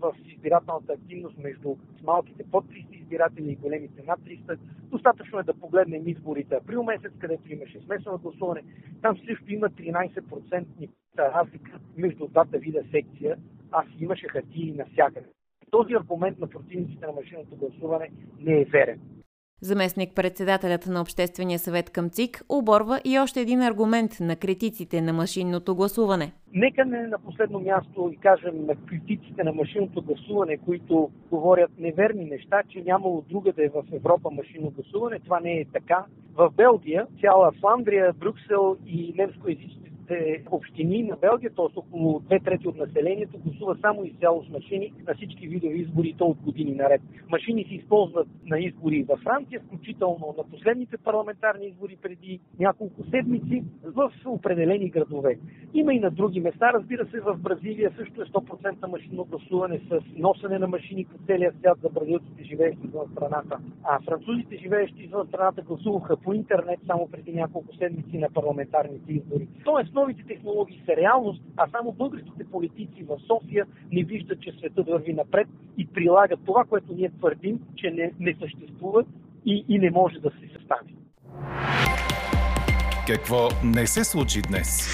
в 0.01 0.15
избирателната 0.27 0.93
активност 0.93 1.39
между 1.39 1.77
малките 2.05 2.45
под 2.51 2.65
300 2.65 3.01
избиратели 3.01 3.51
и 3.51 3.57
големите 3.57 4.03
над 4.07 4.21
300. 4.21 4.59
Достатъчно 4.91 5.39
е 5.39 5.43
да 5.43 5.55
погледнем 5.55 6.09
изборите 6.09 6.55
април 6.55 6.83
месец, 6.83 7.13
където 7.19 7.53
имаше 7.53 7.81
смесено 7.81 8.19
гласуване. 8.19 8.63
Там 9.03 9.17
също 9.17 9.53
има 9.53 9.69
13% 9.69 10.89
разлика 11.19 11.79
между 11.97 12.27
двата 12.27 12.59
вида 12.59 12.83
секция, 12.91 13.37
а 13.73 13.83
си 13.83 13.97
имаше 14.01 14.29
хартии 14.29 14.75
навсякъде. 14.77 15.27
Този 15.71 15.95
аргумент 15.95 16.39
на 16.39 16.47
противниците 16.47 17.07
на 17.07 17.13
машинното 17.13 17.57
гласуване 17.57 18.11
не 18.41 18.61
е 18.61 18.65
верен. 18.65 19.01
Заместник-председателят 19.63 20.87
на 20.87 21.01
Обществения 21.01 21.59
съвет 21.59 21.91
към 21.91 22.11
ЦИК 22.11 22.43
оборва 22.49 23.01
и 23.05 23.19
още 23.19 23.41
един 23.41 23.63
аргумент 23.63 24.11
на 24.21 24.37
критиците 24.37 25.01
на 25.01 25.13
машинното 25.13 25.75
гласуване. 25.75 26.33
Нека 26.53 26.85
не 26.85 27.07
на 27.07 27.19
последно 27.19 27.61
място 27.61 28.11
и 28.13 28.17
кажем 28.17 28.67
на 28.67 28.75
критиците 28.87 29.45
на 29.45 29.53
машинното 29.53 30.03
гласуване, 30.03 30.57
които 30.57 31.11
говорят 31.31 31.71
неверни 31.79 32.25
неща, 32.25 32.63
че 32.69 32.83
нямало 32.83 33.25
друга 33.29 33.53
да 33.53 33.65
е 33.65 33.69
в 33.69 33.83
Европа 33.93 34.31
машинно 34.31 34.71
гласуване. 34.71 35.19
Това 35.25 35.41
не 35.41 35.53
е 35.53 35.65
така. 35.73 36.05
В 36.35 36.51
Белгия, 36.57 37.07
цяла 37.21 37.53
Фландрия, 37.61 38.13
Брюксел 38.13 38.77
и 38.87 39.15
немскоязичните 39.17 39.80
големите 40.11 40.43
общини 40.51 41.03
на 41.03 41.17
Белгия, 41.17 41.51
т.е. 41.51 41.79
около 41.79 42.21
две 42.21 42.41
трети 42.41 42.69
от 42.69 42.77
населението, 42.77 43.39
гласува 43.39 43.77
само 43.81 44.05
изцяло 44.05 44.45
с 44.45 44.49
машини 44.49 44.93
на 45.09 45.15
всички 45.15 45.49
видове 45.49 45.75
избори, 45.75 46.15
то 46.19 46.25
от 46.25 46.39
години 46.43 46.75
наред. 46.75 47.03
Машини 47.31 47.65
се 47.65 47.75
използват 47.75 48.29
на 48.47 48.59
избори 48.59 49.03
във 49.03 49.21
Франция, 49.21 49.61
включително 49.61 50.35
на 50.39 50.45
последните 50.45 50.97
парламентарни 50.97 51.67
избори 51.67 51.97
преди 52.03 52.41
няколко 52.59 53.05
седмици 53.11 53.65
в 53.85 54.13
определени 54.27 54.91
градове. 54.91 55.39
Има 55.75 55.95
и 55.95 56.01
на 56.01 56.11
други 56.11 56.41
места, 56.41 56.73
разбира 56.73 57.07
се, 57.07 57.21
в 57.21 57.39
Бразилия 57.39 57.93
също 57.99 58.23
е 58.23 58.25
100% 58.25 58.87
машинно 58.87 59.25
гласуване 59.25 59.81
с 59.89 60.01
носене 60.17 60.59
на 60.59 60.67
машини 60.67 61.05
по 61.05 61.27
целия 61.27 61.53
свят 61.59 61.79
за 61.83 61.89
бразилците, 61.89 62.45
живеещи 62.45 62.87
извън 62.87 63.09
страната. 63.13 63.59
А 63.85 64.01
французите, 64.01 64.57
живеещи 64.57 65.03
извън 65.03 65.27
страната, 65.27 65.63
гласуваха 65.63 66.17
по 66.17 66.33
интернет 66.33 66.81
само 66.87 67.09
преди 67.09 67.33
няколко 67.33 67.77
седмици 67.77 68.19
на 68.19 68.29
парламентарните 68.35 69.13
избори. 69.13 69.49
Тоест, 69.65 69.93
новите 70.01 70.23
технологии 70.27 70.83
са 70.87 70.97
реалност, 70.97 71.43
а 71.57 71.67
само 71.71 71.93
българските 71.93 72.45
политици 72.45 73.05
в 73.09 73.19
София 73.27 73.67
не 73.93 74.05
виждат, 74.05 74.41
че 74.41 74.53
светът 74.59 74.87
върви 74.87 75.13
напред 75.13 75.49
и 75.79 75.87
прилагат 75.87 76.41
това, 76.47 76.65
което 76.65 76.93
ние 76.93 77.11
твърдим, 77.19 77.61
че 77.77 77.91
не, 77.91 78.13
не 78.21 78.37
съществува 78.41 79.05
и, 79.47 79.65
и 79.69 79.79
не 79.79 79.91
може 79.91 80.19
да 80.19 80.31
се 80.31 80.59
състави. 80.59 80.95
Какво 83.07 83.49
не 83.65 83.87
се 83.87 84.05
случи 84.05 84.43
днес? 84.49 84.89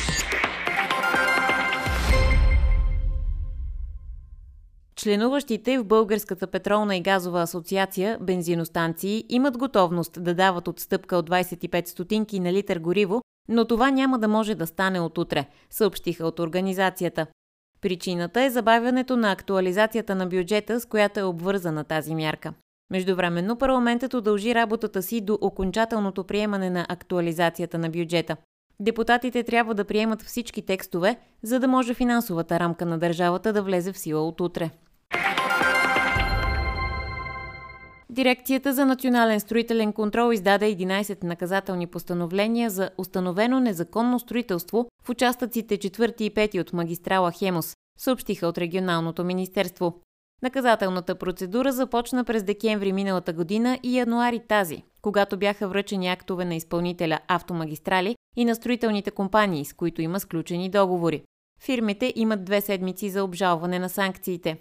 Членуващите 4.97 5.79
в 5.79 5.85
Българската 5.85 6.47
петролна 6.47 6.97
и 6.97 7.01
газова 7.01 7.43
асоциация 7.43 8.19
бензиностанции 8.21 9.25
имат 9.29 9.59
готовност 9.59 10.23
да 10.25 10.35
дават 10.35 10.69
отстъпка 10.69 11.17
от 11.17 11.31
25 11.31 11.87
стотинки 11.87 12.41
на 12.41 12.53
литър 12.53 12.79
гориво 12.79 13.23
но 13.49 13.65
това 13.65 13.91
няма 13.91 14.19
да 14.19 14.29
може 14.29 14.55
да 14.55 14.67
стане 14.67 15.01
от 15.01 15.19
утре, 15.19 15.47
съобщиха 15.71 16.27
от 16.27 16.41
организацията. 16.41 17.27
Причината 17.81 18.43
е 18.43 18.51
забавянето 18.51 19.17
на 19.17 19.33
актуализацията 19.33 20.15
на 20.15 20.27
бюджета, 20.27 20.81
с 20.81 20.87
която 20.87 21.21
е 21.21 21.23
обвързана 21.23 21.85
тази 21.85 22.15
мярка. 22.15 22.53
Междувременно 22.91 23.57
парламентът 23.57 24.15
удължи 24.15 24.55
работата 24.55 25.03
си 25.03 25.21
до 25.21 25.39
окончателното 25.41 26.25
приемане 26.25 26.71
на 26.71 26.87
актуализацията 26.89 27.79
на 27.79 27.91
бюджета. 27.91 28.37
Депутатите 28.81 29.43
трябва 29.43 29.75
да 29.75 29.85
приемат 29.85 30.23
всички 30.23 30.63
текстове, 30.63 31.17
за 31.43 31.61
да 31.61 31.69
може 31.69 31.95
финансовата 31.95 32.61
рамка 32.61 32.87
на 32.87 32.99
държавата 32.99 33.53
да 33.53 33.63
влезе 33.63 33.93
в 33.93 33.99
сила 33.99 34.29
от 34.29 34.41
утре. 34.41 34.71
Дирекцията 38.17 38.73
за 38.73 38.87
национален 38.87 39.41
строителен 39.41 39.93
контрол 39.93 40.33
издаде 40.33 40.77
11 40.77 41.25
наказателни 41.25 41.87
постановления 41.87 42.71
за 42.71 42.91
установено 42.99 43.61
незаконно 43.61 44.19
строителство 44.19 44.87
в 45.05 45.09
участъците 45.09 45.79
4 45.79 46.23
и 46.23 46.35
5 46.35 46.61
от 46.61 46.73
магистрала 46.73 47.33
Хемос, 47.33 47.77
съобщиха 47.99 48.47
от 48.47 48.59
регионалното 48.59 49.25
министерство. 49.25 50.01
Наказателната 50.43 51.15
процедура 51.15 51.73
започна 51.73 52.25
през 52.25 52.43
декември 52.43 52.93
миналата 52.93 53.33
година 53.33 53.79
и 53.83 53.99
януари 53.99 54.41
тази, 54.49 54.83
когато 55.03 55.37
бяха 55.37 55.69
връчени 55.69 56.09
актове 56.09 56.45
на 56.45 56.55
изпълнителя 56.55 57.19
автомагистрали 57.29 58.17
и 58.37 58.45
на 58.45 58.55
строителните 58.55 59.11
компании, 59.11 59.65
с 59.65 59.73
които 59.73 60.03
има 60.03 60.21
сключени 60.21 60.69
договори. 60.69 61.23
Фирмите 61.61 62.13
имат 62.17 62.45
две 62.45 62.61
седмици 62.61 63.11
за 63.11 63.25
обжалване 63.25 63.79
на 63.79 63.89
санкциите. 63.89 64.59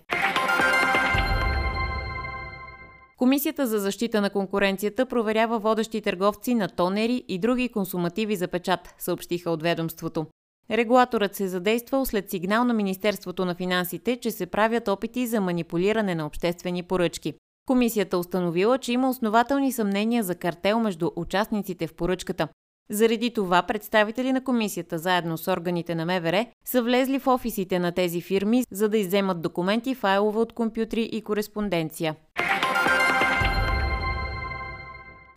Комисията 3.17 3.67
за 3.67 3.79
защита 3.79 4.21
на 4.21 4.29
конкуренцията 4.29 5.05
проверява 5.05 5.59
водещи 5.59 6.01
търговци 6.01 6.55
на 6.55 6.67
тонери 6.67 7.23
и 7.27 7.39
други 7.39 7.69
консумативи 7.69 8.35
за 8.35 8.47
печат, 8.47 8.95
съобщиха 8.97 9.51
от 9.51 9.61
ведомството. 9.61 10.25
Регулаторът 10.71 11.35
се 11.35 11.47
задействал 11.47 12.05
след 12.05 12.29
сигнал 12.29 12.63
на 12.63 12.73
Министерството 12.73 13.45
на 13.45 13.55
финансите, 13.55 14.17
че 14.17 14.31
се 14.31 14.45
правят 14.45 14.87
опити 14.87 15.27
за 15.27 15.41
манипулиране 15.41 16.15
на 16.15 16.25
обществени 16.25 16.83
поръчки. 16.83 17.33
Комисията 17.67 18.17
установила, 18.17 18.77
че 18.77 18.91
има 18.91 19.09
основателни 19.09 19.71
съмнения 19.71 20.23
за 20.23 20.35
картел 20.35 20.79
между 20.79 21.11
участниците 21.15 21.87
в 21.87 21.93
поръчката. 21.93 22.47
Заради 22.89 23.33
това 23.33 23.63
представители 23.63 24.33
на 24.33 24.43
комисията 24.43 24.97
заедно 24.97 25.37
с 25.37 25.51
органите 25.51 25.95
на 25.95 26.05
МВР 26.05 26.45
са 26.65 26.81
влезли 26.81 27.19
в 27.19 27.27
офисите 27.27 27.79
на 27.79 27.91
тези 27.91 28.21
фирми, 28.21 28.63
за 28.71 28.89
да 28.89 28.97
изземат 28.97 29.41
документи, 29.41 29.95
файлове 29.95 30.39
от 30.39 30.53
компютри 30.53 31.01
и 31.01 31.21
кореспонденция. 31.21 32.15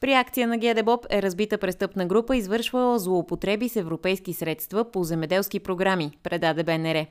При 0.01 0.13
акция 0.13 0.49
на 0.49 0.59
ГДБОП 0.59 1.07
е 1.11 1.23
разбита 1.23 1.59
престъпна 1.59 2.07
група, 2.07 2.37
извършвала 2.37 2.99
злоупотреби 2.99 3.69
с 3.69 3.77
европейски 3.77 4.33
средства 4.33 4.91
по 4.91 5.05
земеделски 5.05 5.61
програми, 5.61 6.11
предаде 6.23 6.63
БНР. 6.63 7.07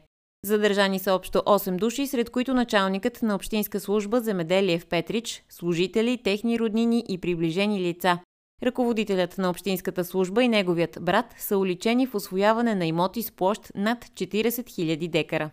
Задържани 0.46 1.00
са 1.00 1.14
общо 1.14 1.38
8 1.38 1.76
души, 1.76 2.08
сред 2.08 2.30
които 2.30 2.54
началникът 2.54 3.22
на 3.22 3.36
Общинска 3.36 3.80
служба 3.80 4.22
Земеделие 4.22 4.80
в 4.80 4.86
Петрич, 4.86 5.44
служители, 5.50 6.22
техни 6.24 6.60
роднини 6.60 7.04
и 7.10 7.18
приближени 7.18 7.82
лица. 7.82 8.20
Ръководителят 8.64 9.38
на 9.38 9.50
Общинската 9.50 10.06
служба 10.06 10.44
и 10.44 10.48
неговият 10.48 10.98
брат 11.02 11.26
са 11.38 11.58
уличени 11.58 12.08
в 12.08 12.16
освояване 12.16 12.76
на 12.76 12.86
имоти 12.86 13.22
с 13.24 13.32
площ 13.32 13.72
над 13.76 14.06
40 14.06 14.48
000 14.48 15.10
декара. 15.10 15.50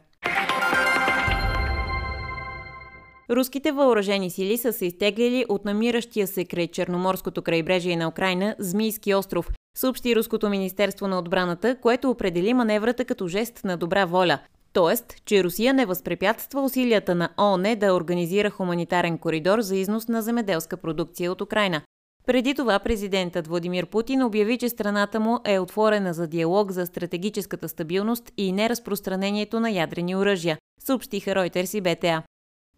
Руските 3.30 3.72
въоръжени 3.72 4.30
сили 4.30 4.58
са 4.58 4.72
се 4.72 4.86
изтеглили 4.86 5.44
от 5.48 5.64
намиращия 5.64 6.26
се 6.26 6.44
край 6.44 6.66
Черноморското 6.66 7.42
крайбрежие 7.42 7.96
на 7.96 8.08
Украина 8.08 8.56
Змийски 8.58 9.14
остров, 9.14 9.50
съобщи 9.76 10.16
Руското 10.16 10.48
министерство 10.48 11.08
на 11.08 11.18
отбраната, 11.18 11.76
което 11.80 12.10
определи 12.10 12.54
маневрата 12.54 13.04
като 13.04 13.28
жест 13.28 13.60
на 13.64 13.76
добра 13.76 14.04
воля. 14.04 14.38
Тоест, 14.72 15.14
че 15.24 15.44
Русия 15.44 15.74
не 15.74 15.86
възпрепятства 15.86 16.62
усилията 16.62 17.14
на 17.14 17.28
ООН 17.40 17.76
да 17.76 17.94
организира 17.94 18.50
хуманитарен 18.50 19.18
коридор 19.18 19.60
за 19.60 19.76
износ 19.76 20.08
на 20.08 20.22
земеделска 20.22 20.76
продукция 20.76 21.32
от 21.32 21.40
Украина. 21.40 21.82
Преди 22.26 22.54
това 22.54 22.78
президентът 22.78 23.46
Владимир 23.46 23.86
Путин 23.86 24.22
обяви, 24.22 24.58
че 24.58 24.68
страната 24.68 25.20
му 25.20 25.38
е 25.44 25.58
отворена 25.58 26.14
за 26.14 26.26
диалог 26.26 26.70
за 26.70 26.86
стратегическата 26.86 27.68
стабилност 27.68 28.32
и 28.36 28.52
неразпространението 28.52 29.60
на 29.60 29.70
ядрени 29.70 30.16
оръжия, 30.16 30.58
съобщиха 30.84 31.30
Reuters 31.30 31.78
и 31.78 31.80
БТА. 31.80 32.22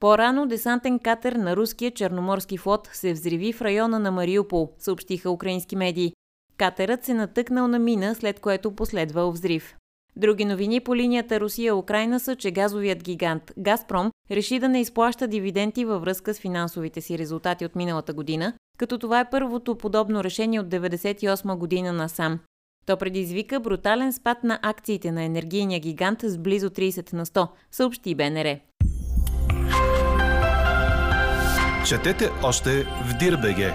По-рано 0.01 0.47
десантен 0.47 0.99
катер 0.99 1.33
на 1.33 1.57
руския 1.57 1.91
черноморски 1.91 2.59
флот 2.59 2.89
се 2.93 3.13
взриви 3.13 3.53
в 3.53 3.63
района 3.63 3.99
на 3.99 4.11
Мариупол, 4.11 4.73
съобщиха 4.79 5.31
украински 5.31 5.77
медии. 5.77 6.13
Катерът 6.57 7.05
се 7.05 7.15
натъкнал 7.15 7.69
на 7.69 7.79
мина, 7.79 8.15
след 8.15 8.41
което 8.41 8.73
последвал 8.73 9.33
взрив. 9.33 9.77
Други 10.17 10.45
новини 10.45 10.81
по 10.81 10.97
линията 10.97 11.41
Русия-Украина 11.41 12.21
са, 12.21 12.37
че 12.37 12.51
газовият 12.51 13.03
гигант 13.03 13.53
Газпром 13.59 14.11
реши 14.31 14.59
да 14.59 14.69
не 14.69 14.81
изплаща 14.81 15.29
дивиденти 15.29 15.85
във 15.85 16.03
връзка 16.03 16.35
с 16.35 16.41
финансовите 16.41 17.01
си 17.01 17.19
резултати 17.19 17.65
от 17.65 17.77
миналата 17.77 18.13
година, 18.13 18.53
като 18.79 18.99
това 18.99 19.21
е 19.21 19.31
първото 19.31 19.79
подобно 19.79 20.25
решение 20.25 20.61
от 20.61 20.67
1998 20.67 21.57
година 21.57 21.93
насам. 21.93 22.39
То 22.87 22.97
предизвика 22.97 23.61
брутален 23.61 24.13
спад 24.13 24.45
на 24.45 24.59
акциите 24.63 25.13
на 25.13 25.23
енергийния 25.23 25.81
гигант 25.81 26.21
с 26.23 26.39
близо 26.39 26.71
30 26.71 27.13
на 27.13 27.27
100, 27.27 27.49
съобщи 27.71 28.15
БНР. 28.15 28.59
Четете 31.89 32.31
още 32.45 32.85
в 32.85 33.19
Дирбеге. 33.19 33.73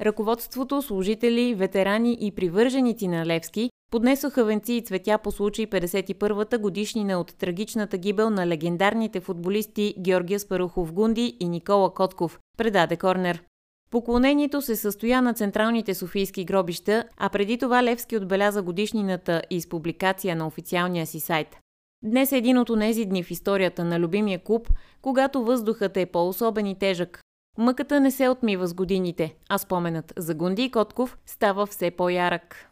Ръководството, 0.00 0.82
служители, 0.82 1.54
ветерани 1.54 2.18
и 2.20 2.32
привърженици 2.32 3.08
на 3.08 3.26
Левски 3.26 3.70
поднесоха 3.90 4.44
венци 4.44 4.72
и 4.72 4.82
цветя 4.82 5.18
по 5.18 5.30
случай 5.30 5.66
51-та 5.66 6.58
годишнина 6.58 7.20
от 7.20 7.36
трагичната 7.38 7.98
гибел 7.98 8.30
на 8.30 8.46
легендарните 8.46 9.20
футболисти 9.20 9.94
Георгия 9.98 10.40
Спарухов 10.40 10.92
Гунди 10.92 11.36
и 11.40 11.48
Никола 11.48 11.94
Котков, 11.94 12.38
предаде 12.58 12.96
Корнер. 12.96 13.42
Поклонението 13.90 14.62
се 14.62 14.76
състоя 14.76 15.22
на 15.22 15.34
централните 15.34 15.94
софийски 15.94 16.44
гробища, 16.44 17.04
а 17.16 17.28
преди 17.28 17.58
това 17.58 17.82
Левски 17.82 18.16
отбеляза 18.16 18.62
годишнината 18.62 19.42
и 19.50 19.60
с 19.60 19.68
публикация 19.68 20.36
на 20.36 20.46
официалния 20.46 21.06
си 21.06 21.20
сайт. 21.20 21.56
Днес 22.02 22.32
е 22.32 22.36
един 22.36 22.58
от 22.58 22.70
онези 22.70 23.04
дни 23.04 23.22
в 23.22 23.30
историята 23.30 23.84
на 23.84 24.00
любимия 24.00 24.44
клуб, 24.44 24.68
когато 25.02 25.44
въздухът 25.44 25.96
е 25.96 26.06
по-особен 26.06 26.66
и 26.66 26.78
тежък. 26.78 27.20
Мъката 27.58 28.00
не 28.00 28.10
се 28.10 28.28
отмива 28.28 28.66
с 28.66 28.74
годините, 28.74 29.34
а 29.48 29.58
споменът 29.58 30.12
за 30.16 30.34
Гунди 30.34 30.62
и 30.62 30.70
Котков 30.70 31.18
става 31.26 31.66
все 31.66 31.90
по-ярък. 31.90 32.70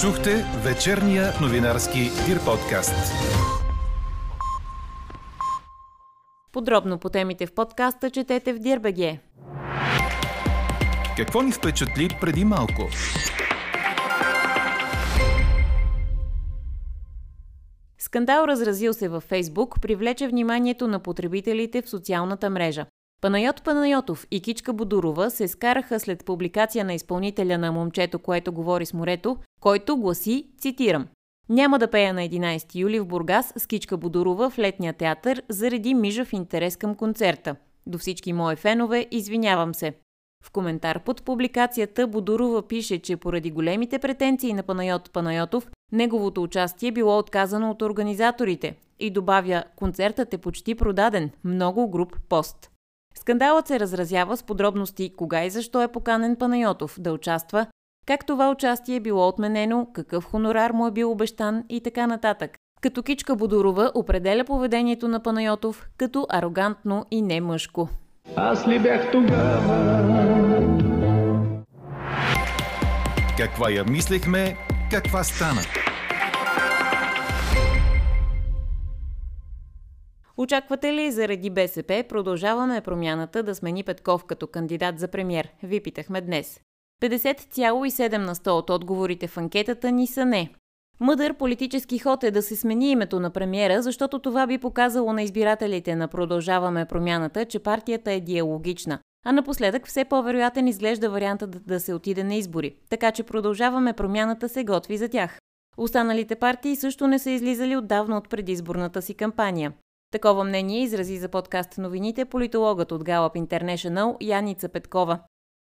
Чухте 0.00 0.44
вечерния 0.64 1.32
новинарски 1.42 1.98
Дир 2.26 2.44
подкаст. 2.44 3.12
Подробно 6.52 6.98
по 6.98 7.08
темите 7.08 7.46
в 7.46 7.54
подкаста 7.54 8.10
четете 8.10 8.52
в 8.52 8.58
Дирбеге. 8.58 9.20
Какво 11.16 11.42
ни 11.42 11.52
впечатли 11.52 12.08
преди 12.20 12.44
малко? 12.44 12.82
Скандал 18.10 18.44
разразил 18.44 18.92
се 18.94 19.08
във 19.08 19.22
Фейсбук 19.22 19.80
привлече 19.80 20.28
вниманието 20.28 20.88
на 20.88 20.98
потребителите 20.98 21.82
в 21.82 21.88
социалната 21.90 22.50
мрежа. 22.50 22.86
Панайот 23.20 23.62
Панайотов 23.64 24.26
и 24.30 24.40
Кичка 24.40 24.72
Бодурова 24.72 25.30
се 25.30 25.48
скараха 25.48 26.00
след 26.00 26.24
публикация 26.24 26.84
на 26.84 26.94
изпълнителя 26.94 27.58
на 27.58 27.72
момчето, 27.72 28.18
което 28.18 28.52
говори 28.52 28.86
с 28.86 28.94
морето, 28.94 29.36
който 29.60 29.96
гласи, 29.96 30.46
цитирам, 30.58 31.06
няма 31.48 31.78
да 31.78 31.90
пея 31.90 32.14
на 32.14 32.20
11 32.20 32.74
юли 32.74 33.00
в 33.00 33.06
Бургас 33.06 33.52
с 33.56 33.66
Кичка 33.66 33.96
Бодурова 33.96 34.50
в 34.50 34.58
летния 34.58 34.92
театър 34.92 35.42
заради 35.48 35.94
мижав 35.94 36.32
интерес 36.32 36.76
към 36.76 36.94
концерта. 36.94 37.56
До 37.86 37.98
всички 37.98 38.32
мои 38.32 38.56
фенове, 38.56 39.06
извинявам 39.10 39.74
се. 39.74 39.94
В 40.44 40.50
коментар 40.50 41.00
под 41.04 41.22
публикацията 41.22 42.06
Бодурова 42.06 42.68
пише, 42.68 42.98
че 42.98 43.16
поради 43.16 43.50
големите 43.50 43.98
претенции 43.98 44.52
на 44.52 44.62
Панайот 44.62 45.10
Панайотов, 45.12 45.70
неговото 45.92 46.42
участие 46.42 46.92
било 46.92 47.18
отказано 47.18 47.70
от 47.70 47.82
организаторите 47.82 48.76
и 48.98 49.10
добавя 49.10 49.64
концертът 49.76 50.34
е 50.34 50.38
почти 50.38 50.74
продаден, 50.74 51.30
много 51.44 51.90
груп 51.90 52.16
пост. 52.28 52.70
Скандалът 53.14 53.66
се 53.66 53.80
разразява 53.80 54.36
с 54.36 54.42
подробности 54.42 55.12
кога 55.16 55.44
и 55.44 55.50
защо 55.50 55.82
е 55.82 55.92
поканен 55.92 56.36
Панайотов 56.36 56.96
да 57.00 57.12
участва, 57.12 57.66
как 58.06 58.26
това 58.26 58.50
участие 58.50 58.96
е 58.96 59.00
било 59.00 59.28
отменено, 59.28 59.86
какъв 59.92 60.24
хонорар 60.24 60.70
му 60.70 60.86
е 60.86 60.90
бил 60.90 61.10
обещан 61.10 61.64
и 61.68 61.80
така 61.80 62.06
нататък. 62.06 62.56
Като 62.80 63.02
Кичка 63.02 63.36
Бодурова 63.36 63.92
определя 63.94 64.44
поведението 64.44 65.08
на 65.08 65.20
Панайотов 65.20 65.88
като 65.96 66.26
арогантно 66.28 67.06
и 67.10 67.22
не 67.22 67.40
мъжко. 67.40 67.88
Аз 68.36 68.68
ли 68.68 68.78
бях 68.78 69.10
тогава? 69.12 70.00
Каква 73.38 73.70
я 73.70 73.84
мислехме, 73.84 74.56
каква 74.90 75.24
стана? 75.24 75.60
Очаквате 80.36 80.92
ли 80.92 81.10
заради 81.10 81.50
БСП 81.50 82.04
продължаваме 82.08 82.80
промяната 82.80 83.42
да 83.42 83.54
смени 83.54 83.84
Петков 83.84 84.24
като 84.24 84.46
кандидат 84.46 84.98
за 84.98 85.08
премьер? 85.08 85.48
Ви 85.62 85.82
питахме 85.82 86.20
днес. 86.20 86.60
50,7 87.02 88.16
на 88.16 88.34
100 88.34 88.48
от 88.48 88.70
отговорите 88.70 89.26
в 89.26 89.36
анкетата 89.36 89.90
ни 89.92 90.06
са 90.06 90.24
не. 90.24 90.50
Мъдър 91.00 91.34
политически 91.34 91.98
ход 91.98 92.24
е 92.24 92.30
да 92.30 92.42
се 92.42 92.56
смени 92.56 92.90
името 92.90 93.20
на 93.20 93.30
премиера, 93.30 93.82
защото 93.82 94.18
това 94.18 94.46
би 94.46 94.58
показало 94.58 95.12
на 95.12 95.22
избирателите 95.22 95.96
на 95.96 96.08
Продължаваме 96.08 96.84
промяната, 96.84 97.44
че 97.44 97.58
партията 97.58 98.12
е 98.12 98.20
диалогична. 98.20 98.98
А 99.26 99.32
напоследък 99.32 99.86
все 99.86 100.04
по-вероятен 100.04 100.68
изглежда 100.68 101.10
варианта 101.10 101.46
да, 101.46 101.80
се 101.80 101.94
отиде 101.94 102.24
на 102.24 102.34
избори, 102.34 102.76
така 102.90 103.12
че 103.12 103.22
Продължаваме 103.22 103.92
промяната 103.92 104.48
се 104.48 104.64
готви 104.64 104.96
за 104.96 105.08
тях. 105.08 105.38
Останалите 105.76 106.36
партии 106.36 106.76
също 106.76 107.06
не 107.06 107.18
са 107.18 107.30
излизали 107.30 107.76
отдавна 107.76 108.16
от 108.16 108.28
предизборната 108.28 109.02
си 109.02 109.14
кампания. 109.14 109.72
Такова 110.12 110.44
мнение 110.44 110.82
изрази 110.82 111.16
за 111.18 111.28
подкаст 111.28 111.78
новините 111.78 112.24
политологът 112.24 112.92
от 112.92 113.04
Gallup 113.04 113.46
International 113.46 114.16
Яница 114.20 114.68
Петкова. 114.68 115.18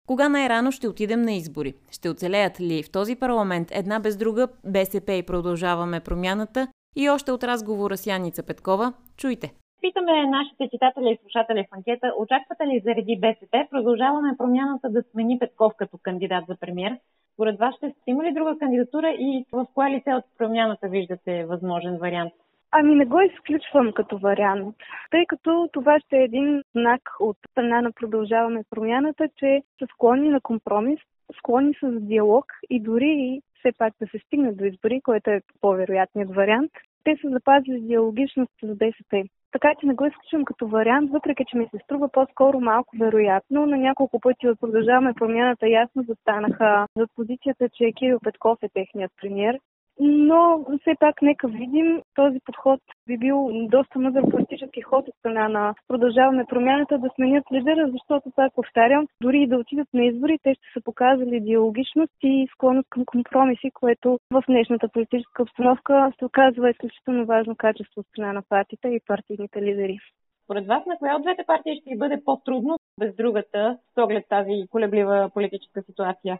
Кога 0.07 0.29
най-рано 0.29 0.73
ще 0.73 0.89
отидем 0.89 1.23
на 1.23 1.33
избори? 1.33 1.75
Ще 1.91 2.09
оцелеят 2.09 2.61
ли 2.61 2.83
в 2.83 2.93
този 2.93 3.17
парламент 3.17 3.69
една 3.73 4.01
без 4.01 4.17
друга 4.17 4.49
БСП 4.65 5.13
и 5.13 5.27
продължаваме 5.27 6.01
промяната? 6.01 6.69
И 6.97 7.11
още 7.11 7.33
от 7.33 7.45
разговора 7.45 7.97
с 7.97 8.07
Яница 8.07 8.43
Петкова, 8.43 8.93
чуйте. 9.17 9.53
Питаме 9.81 10.27
нашите 10.27 10.69
читатели 10.73 11.11
и 11.13 11.19
слушатели 11.23 11.67
в 11.71 11.75
анкета, 11.77 12.13
очаквате 12.19 12.65
ли 12.67 12.83
заради 12.85 13.19
БСП 13.21 13.67
продължаваме 13.71 14.37
промяната 14.39 14.91
да 14.91 15.03
смени 15.03 15.39
Петков 15.39 15.73
като 15.77 15.99
кандидат 16.03 16.45
за 16.49 16.57
премьер? 16.57 16.99
Според 17.35 17.59
вас 17.59 17.75
ще 17.77 17.95
има 18.07 18.25
ли 18.25 18.35
друга 18.35 18.59
кандидатура 18.59 19.09
и 19.11 19.45
в 19.53 19.67
кое 19.75 19.91
лице 19.91 20.15
от 20.15 20.25
промяната 20.39 20.89
виждате 20.89 21.45
възможен 21.45 21.99
вариант? 21.99 22.33
Ами 22.79 22.95
не 22.95 23.05
го 23.05 23.21
изключвам 23.21 23.93
като 23.93 24.19
вариант, 24.19 24.77
тъй 25.11 25.27
като 25.27 25.69
това 25.73 26.01
ще 26.01 26.17
е 26.17 26.25
един 26.25 26.63
знак 26.75 27.01
от 27.21 27.37
страна 27.51 27.81
на 27.81 27.93
продължаваме 27.93 28.63
промяната, 28.71 29.29
че 29.37 29.63
са 29.79 29.87
склонни 29.95 30.29
на 30.29 30.41
компромис, 30.41 31.01
склонни 31.39 31.75
са 31.81 31.93
за 31.93 32.01
диалог 32.01 32.45
и 32.71 32.81
дори 32.81 33.15
и 33.19 33.43
все 33.59 33.73
пак 33.79 33.93
да 34.01 34.07
се 34.07 34.19
стигнат 34.19 34.57
до 34.57 34.65
избори, 34.65 35.01
което 35.01 35.31
е 35.31 35.41
по-вероятният 35.61 36.35
вариант, 36.35 36.73
те 37.05 37.17
са 37.21 37.31
запазили 37.31 37.81
диалогичност 37.81 38.53
с 38.63 38.75
БСП. 38.75 39.25
Така 39.53 39.73
че 39.81 39.87
не 39.87 39.95
го 39.95 40.07
изключвам 40.07 40.45
като 40.45 40.69
вариант, 40.69 41.11
въпреки 41.11 41.45
че 41.49 41.57
ми 41.57 41.69
се 41.71 41.79
струва 41.85 42.09
по-скоро 42.09 42.61
малко 42.61 42.97
вероятно. 42.97 43.67
На 43.67 43.77
няколко 43.77 44.21
пъти 44.21 44.49
от 44.49 44.61
продължаваме 44.61 45.15
промяната 45.15 45.69
ясно 45.69 46.03
застанаха 46.03 46.87
за 46.97 47.07
позицията, 47.17 47.69
че 47.69 47.93
Кирил 47.93 48.19
Петков 48.25 48.59
е 48.63 48.69
техният 48.69 49.13
премьер 49.21 49.59
но 50.01 50.65
все 50.81 50.95
пак 51.01 51.23
нека 51.23 51.49
видим. 51.49 52.03
Този 52.15 52.39
подход 52.45 52.81
би 53.07 53.19
бил 53.19 53.51
доста 53.53 53.99
мъдър 53.99 54.31
политически 54.31 54.81
ход 54.81 55.09
от 55.09 55.15
страна 55.15 55.49
на 55.49 55.75
продължаваме 55.89 56.45
промяната 56.49 56.99
да 56.99 57.09
сменят 57.15 57.45
лидера, 57.53 57.91
защото, 57.93 58.31
пак 58.37 58.55
повтарям, 58.55 59.07
дори 59.23 59.43
и 59.43 59.47
да 59.47 59.57
отидат 59.57 59.89
на 59.95 60.05
избори, 60.05 60.39
те 60.43 60.55
ще 60.55 60.67
са 60.75 60.81
показали 60.85 61.41
диалогичност 61.41 62.13
и 62.23 62.49
склонност 62.53 62.89
към 62.91 63.05
компромиси, 63.05 63.71
което 63.75 64.19
в 64.31 64.43
днешната 64.49 64.89
политическа 64.89 65.43
обстановка 65.43 66.13
се 66.19 66.25
оказва 66.25 66.71
изключително 66.71 67.27
важно 67.27 67.57
качество 67.57 68.01
от 68.01 68.07
страна 68.07 68.33
на 68.33 68.43
партията 68.49 68.89
и 68.89 69.01
партийните 69.07 69.63
лидери. 69.63 69.99
Според 70.45 70.67
вас 70.67 70.87
на 70.87 70.97
коя 70.99 71.17
от 71.17 71.23
двете 71.23 71.45
партии 71.47 71.81
ще 71.81 71.97
бъде 71.97 72.25
по-трудно 72.25 72.77
без 73.01 73.17
другата 73.17 73.79
с 73.95 74.03
оглед 74.03 74.25
тази 74.29 74.69
колеблива 74.71 75.31
политическа 75.35 75.83
ситуация? 75.83 76.39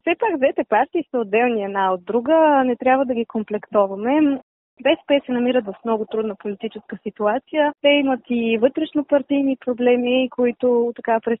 Все 0.00 0.14
пак 0.18 0.36
двете 0.36 0.64
партии 0.68 1.04
са 1.10 1.18
отделни 1.18 1.64
една 1.64 1.92
от 1.92 2.04
друга, 2.04 2.62
не 2.64 2.76
трябва 2.76 3.04
да 3.04 3.14
ги 3.14 3.26
комплектоваме. 3.26 4.40
БСП 4.82 5.20
се 5.26 5.32
намират 5.32 5.64
в 5.64 5.74
много 5.84 6.06
трудна 6.06 6.34
политическа 6.34 6.98
ситуация. 7.02 7.72
Те 7.82 7.88
имат 7.88 8.20
и 8.30 8.58
вътрешно 8.58 9.04
партийни 9.04 9.56
проблеми, 9.56 10.28
които 10.30 10.92
така 10.96 11.20
през 11.20 11.38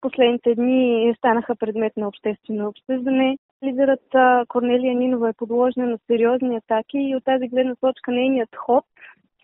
последните 0.00 0.54
дни 0.54 1.14
станаха 1.18 1.56
предмет 1.56 1.92
на 1.96 2.08
обществено 2.08 2.68
обсъждане. 2.68 3.36
Лидерът 3.64 4.08
Корнелия 4.48 4.94
Нинова 4.94 5.28
е 5.28 5.32
подложена 5.32 5.86
на 5.86 5.98
сериозни 6.06 6.56
атаки 6.56 6.98
и 6.98 7.16
от 7.16 7.24
тази 7.24 7.48
гледна 7.48 7.74
точка 7.80 8.12
нейният 8.12 8.56
ход 8.56 8.84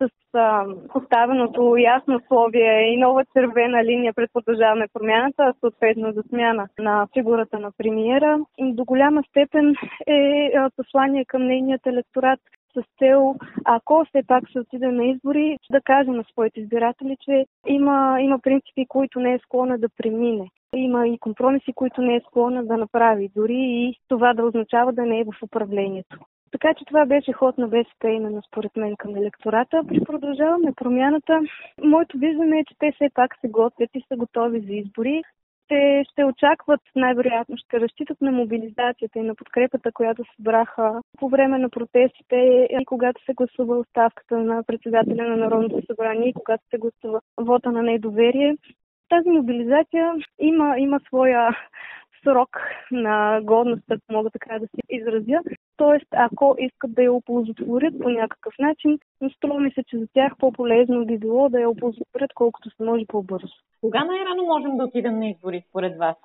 с 0.03 0.11
а, 0.35 0.67
поставеното 0.93 1.77
ясно 1.77 2.17
условие 2.17 2.93
и 2.93 2.97
нова 2.97 3.25
червена 3.37 3.85
линия 3.85 4.13
пред 4.15 4.31
продължаване 4.33 4.87
промяната, 4.93 5.55
съответно 5.61 6.13
за 6.13 6.23
смяна 6.29 6.69
на 6.79 7.07
фигурата 7.13 7.59
на 7.59 7.73
премиера. 7.79 8.39
До 8.61 8.85
голяма 8.85 9.23
степен 9.29 9.75
е 10.07 10.53
послание 10.77 11.25
към 11.25 11.47
нейният 11.47 11.87
електорат. 11.87 12.41
с 12.77 12.83
цел, 12.99 13.35
ако 13.65 14.05
все 14.09 14.23
пак 14.27 14.45
се 14.53 14.61
отиде 14.61 14.89
на 14.89 15.05
избори, 15.05 15.59
да 15.71 15.81
каже 15.81 16.11
на 16.11 16.25
своите 16.25 16.61
избиратели, 16.61 17.17
че 17.21 17.47
има, 17.67 18.19
има 18.21 18.39
принципи, 18.39 18.87
които 18.89 19.21
не 19.21 19.35
е 19.35 19.39
склонна 19.39 19.79
да 19.79 19.89
премине. 19.89 20.49
Има 20.77 21.09
и 21.09 21.19
компромиси, 21.19 21.73
които 21.75 22.03
не 22.03 22.15
е 22.17 22.21
склонна 22.21 22.65
да 22.65 22.77
направи, 22.77 23.31
дори 23.37 23.59
и 23.59 23.95
това 24.09 24.35
да 24.35 24.45
означава 24.45 24.93
да 24.93 25.03
не 25.03 25.21
е 25.21 25.25
в 25.25 25.43
управлението. 25.43 26.19
Така 26.53 26.75
че 26.75 26.85
това 26.85 27.07
беше 27.07 27.33
ход 27.33 27.59
на 27.59 27.69
БСП 27.69 28.11
именно 28.11 28.43
според 28.43 28.77
мен 28.77 28.97
към 28.97 29.17
електората. 29.17 29.83
При 29.89 30.01
продължаваме 30.01 30.73
промяната. 30.77 31.41
Моето 31.85 32.19
виждане 32.19 32.59
е, 32.59 32.65
че 32.65 32.75
те 32.79 32.93
все 32.93 33.09
пак 33.15 33.37
се 33.41 33.49
готвят 33.49 33.91
и 33.95 34.05
са 34.09 34.17
готови 34.17 34.61
за 34.61 34.73
избори. 34.73 35.23
Те 35.69 36.05
ще 36.11 36.25
очакват, 36.25 36.81
най-вероятно 36.97 37.57
ще 37.57 37.81
разчитат 37.81 38.21
на 38.21 38.33
мобилизацията 38.33 39.19
и 39.19 39.23
на 39.23 39.35
подкрепата, 39.35 39.93
която 39.93 40.23
събраха 40.37 41.01
по 41.19 41.29
време 41.29 41.59
на 41.59 41.71
протестите 41.71 42.37
и 42.71 42.85
когато 42.87 43.25
се 43.25 43.33
гласува 43.33 43.79
оставката 43.79 44.39
на 44.39 44.63
председателя 44.63 45.29
на 45.29 45.37
Народното 45.37 45.87
събрание 45.87 46.29
и 46.29 46.33
когато 46.33 46.65
се 46.71 46.79
гласува 46.79 47.21
вота 47.37 47.73
на 47.73 47.83
недоверие. 47.83 48.57
Тази 49.09 49.31
мобилизация 49.31 50.15
има, 50.39 50.79
има 50.79 51.01
своя 51.07 51.57
срок 52.25 52.49
на 52.91 53.41
годност, 53.43 53.83
ако 53.91 54.13
мога 54.13 54.31
така 54.31 54.59
да 54.59 54.67
се 54.67 54.81
изразя. 54.89 55.41
Тоест, 55.77 56.07
ако 56.13 56.57
искат 56.59 56.95
да 56.95 57.03
я 57.03 57.13
оползотворят 57.13 57.95
по 58.03 58.09
някакъв 58.09 58.55
начин, 58.59 58.99
струва 59.37 59.61
ми 59.61 59.71
се, 59.71 59.83
че 59.87 59.99
за 59.99 60.07
тях 60.13 60.33
по-полезно 60.39 61.07
би 61.07 61.19
било 61.19 61.49
да 61.49 61.61
я 61.61 61.71
оползотворят 61.71 62.33
колкото 62.35 62.71
се 62.71 62.83
може 62.83 63.07
по-бързо. 63.07 63.55
Кога 63.81 64.05
най-рано 64.05 64.45
можем 64.45 64.77
да 64.77 64.85
отидем 64.85 65.19
на 65.19 65.29
избори 65.29 65.65
според 65.69 65.99
вас? 65.99 66.17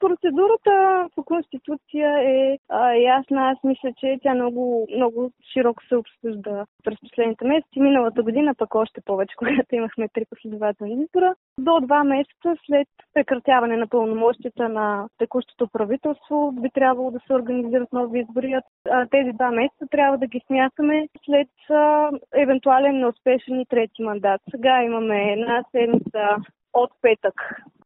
Процедурата 0.00 1.06
по 1.14 1.24
Конституция 1.24 2.08
е 2.18 2.58
а, 2.68 2.92
ясна. 2.92 3.50
Аз 3.50 3.58
мисля, 3.64 3.92
че 3.98 4.18
тя 4.22 4.34
много, 4.34 4.88
много 4.96 5.32
широко 5.52 5.82
се 5.88 5.96
обсъжда 5.96 6.66
през 6.84 6.98
последните 7.00 7.44
месеци. 7.44 7.80
Миналата 7.80 8.22
година 8.22 8.54
пък 8.54 8.74
още 8.74 9.00
повече, 9.00 9.34
когато 9.38 9.74
имахме 9.74 10.08
три 10.08 10.24
последователни 10.30 11.02
избора. 11.02 11.34
До 11.58 11.80
два 11.80 12.04
месеца 12.04 12.54
след 12.66 12.88
прекратяване 13.14 13.76
на 13.76 13.86
пълномощията 13.86 14.68
на 14.68 15.08
текущото 15.18 15.68
правителство 15.68 16.52
би 16.52 16.70
трябвало 16.70 17.10
да 17.10 17.20
се 17.26 17.32
организират 17.32 17.92
нови 17.92 18.20
избори. 18.20 18.54
А, 18.90 19.06
тези 19.06 19.32
два 19.32 19.50
месеца 19.50 19.86
трябва 19.90 20.18
да 20.18 20.26
ги 20.26 20.40
смятаме 20.46 21.08
след 21.24 21.70
а, 21.70 22.10
евентуален 22.34 22.98
неуспешен 22.98 23.60
и 23.60 23.66
трети 23.66 24.02
мандат. 24.02 24.40
Сега 24.50 24.82
имаме 24.82 25.32
една 25.32 25.64
седмица 25.72 26.36
от 26.74 26.90
петък 27.02 27.34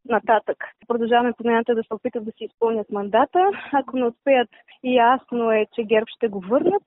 нататък. 0.09 0.57
Продължаваме 0.89 1.33
промяната 1.33 1.75
да 1.75 1.83
се 1.83 1.95
опитат 1.95 2.25
да 2.25 2.31
си 2.31 2.45
изпълнят 2.45 2.91
мандата. 2.91 3.51
Ако 3.73 3.97
не 3.97 4.07
успеят, 4.07 4.49
ясно 4.85 5.51
е, 5.51 5.67
че 5.75 5.83
ГЕРБ 5.83 6.07
ще 6.17 6.29
го 6.29 6.41
върнат. 6.41 6.83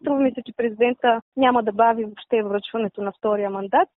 Струва 0.00 0.20
ми 0.20 0.32
се, 0.34 0.42
че 0.46 0.52
президента 0.56 1.20
няма 1.36 1.62
да 1.62 1.72
бави 1.72 2.04
въобще 2.04 2.42
връчването 2.42 3.02
на 3.02 3.12
втория 3.12 3.50
мандат. 3.50 3.88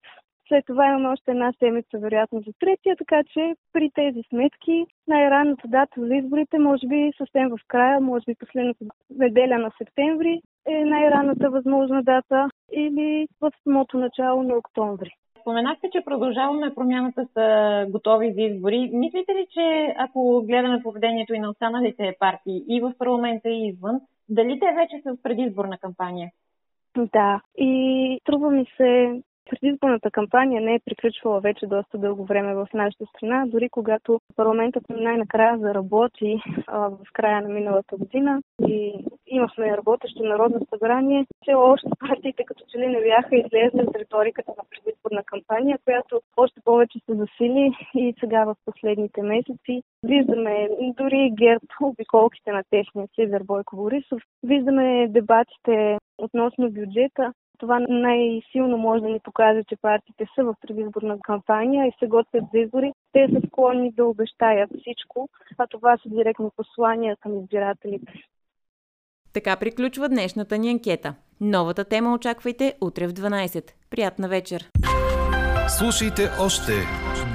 След 0.48 0.66
това 0.66 0.88
имаме 0.88 1.10
още 1.10 1.32
една 1.32 1.54
седмица, 1.60 1.98
вероятно, 1.98 2.40
за 2.40 2.54
третия, 2.60 2.96
така 2.98 3.24
че 3.34 3.56
при 3.74 3.92
тези 3.94 4.22
сметки 4.30 4.86
най-ранната 5.08 5.68
дата 5.68 6.02
за 6.02 6.16
изборите, 6.16 6.60
може 6.60 6.88
би 6.88 7.12
съвсем 7.18 7.50
в 7.50 7.58
края, 7.68 8.00
може 8.00 8.24
би 8.28 8.36
последната 8.36 8.86
неделя 9.10 9.58
на 9.58 9.72
септември 9.78 10.42
е 10.68 10.86
най-ранната 10.86 11.50
възможна 11.50 12.04
дата 12.04 12.50
или 12.72 13.28
в 13.42 13.52
самото 13.64 13.98
начало 13.98 14.44
на 14.44 14.56
октомври. 14.56 15.12
Споменахте, 15.44 15.90
че 15.92 16.06
продължаваме 16.06 16.76
промяната 16.76 17.28
са 17.34 17.86
готови 17.90 18.34
за 18.34 18.42
избори. 18.42 18.90
Мислите 18.94 19.32
ли, 19.32 19.48
че 19.54 19.96
ако 19.98 20.44
гледаме 20.48 20.84
поведението 20.84 21.34
и 21.34 21.40
на 21.40 21.50
останалите 21.50 22.16
партии 22.20 22.64
и 22.70 22.82
в 22.82 22.94
парламента 22.98 23.50
и 23.50 23.68
извън, 23.68 24.02
дали 24.30 24.60
те 24.60 24.66
вече 24.76 25.02
са 25.04 25.14
в 25.14 25.22
предизборна 25.24 25.78
кампания? 25.78 26.32
Да, 26.98 27.42
и 27.58 28.20
трудно 28.26 28.50
ми 28.50 28.66
се 28.78 29.22
Предизборната 29.50 30.12
кампания 30.12 30.62
не 30.62 30.76
е 30.76 30.80
приключвала 30.86 31.40
вече 31.40 31.68
доста 31.68 31.98
дълго 31.98 32.26
време 32.26 32.56
в 32.56 32.68
нашата 32.74 33.06
страна, 33.06 33.46
дори 33.48 33.70
когато 33.70 34.20
парламентът 34.36 34.84
най-накрая 34.90 35.58
заработи 35.58 36.42
а, 36.68 36.80
в 36.80 37.06
края 37.14 37.42
на 37.42 37.50
миналата 37.50 37.98
година. 37.98 38.42
И 38.68 39.06
имахме 39.28 39.78
работещо 39.78 40.24
народно 40.24 40.60
събрание, 40.70 41.26
все 41.42 41.54
още 41.54 41.90
партиите 42.00 42.44
като 42.44 42.64
че 42.72 42.78
ли 42.78 42.88
не 42.88 43.02
бяха 43.02 43.36
излезли 43.36 43.82
от 43.88 43.96
риториката 43.96 44.52
на 44.58 44.64
предизборна 44.70 45.24
кампания, 45.24 45.80
която 45.86 46.22
още 46.38 46.62
повече 46.66 47.00
се 47.06 47.16
засили 47.16 47.72
и 47.96 48.14
сега 48.20 48.46
в 48.46 48.56
последните 48.66 49.22
месеци. 49.22 49.84
Виждаме 50.04 50.70
дори 50.98 51.32
ГЕРБ 51.34 51.66
обиколките 51.82 52.52
на 52.52 52.64
техния 52.70 53.08
лидер 53.20 53.44
Бойко 53.44 53.76
Борисов, 53.76 54.22
виждаме 54.44 55.08
дебатите 55.10 55.98
относно 56.18 56.72
бюджета, 56.72 57.34
това 57.64 57.80
най-силно 57.90 58.78
може 58.78 59.02
да 59.02 59.10
ни 59.10 59.20
покаже, 59.20 59.64
че 59.70 59.76
партиите 59.76 60.26
са 60.36 60.44
в 60.44 60.56
предизборна 60.62 61.18
кампания 61.24 61.88
и 61.88 61.92
се 62.00 62.08
готвят 62.08 62.44
за 62.54 62.60
избори. 62.60 62.94
Те 63.14 63.28
са 63.34 63.48
склонни 63.48 63.92
да 63.92 64.06
обещаят 64.06 64.70
всичко, 64.80 65.30
а 65.58 65.68
това 65.68 65.98
са 65.98 66.10
директни 66.10 66.50
послания 66.56 67.18
към 67.22 67.40
избирателите. 67.40 68.14
Така 69.34 69.58
приключва 69.60 70.10
днешната 70.10 70.58
ни 70.58 70.72
анкета. 70.72 71.16
Новата 71.42 71.84
тема 71.84 72.14
очаквайте 72.14 72.74
утре 72.82 73.08
в 73.08 73.14
12. 73.14 73.72
Приятна 73.90 74.28
вечер! 74.28 74.70
Слушайте 75.68 76.22
още, 76.46 76.72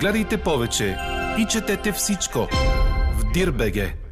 гледайте 0.00 0.42
повече 0.44 0.96
и 1.40 1.46
четете 1.52 1.92
всичко 1.92 2.38
в 3.18 3.32
Дирбеге. 3.34 4.07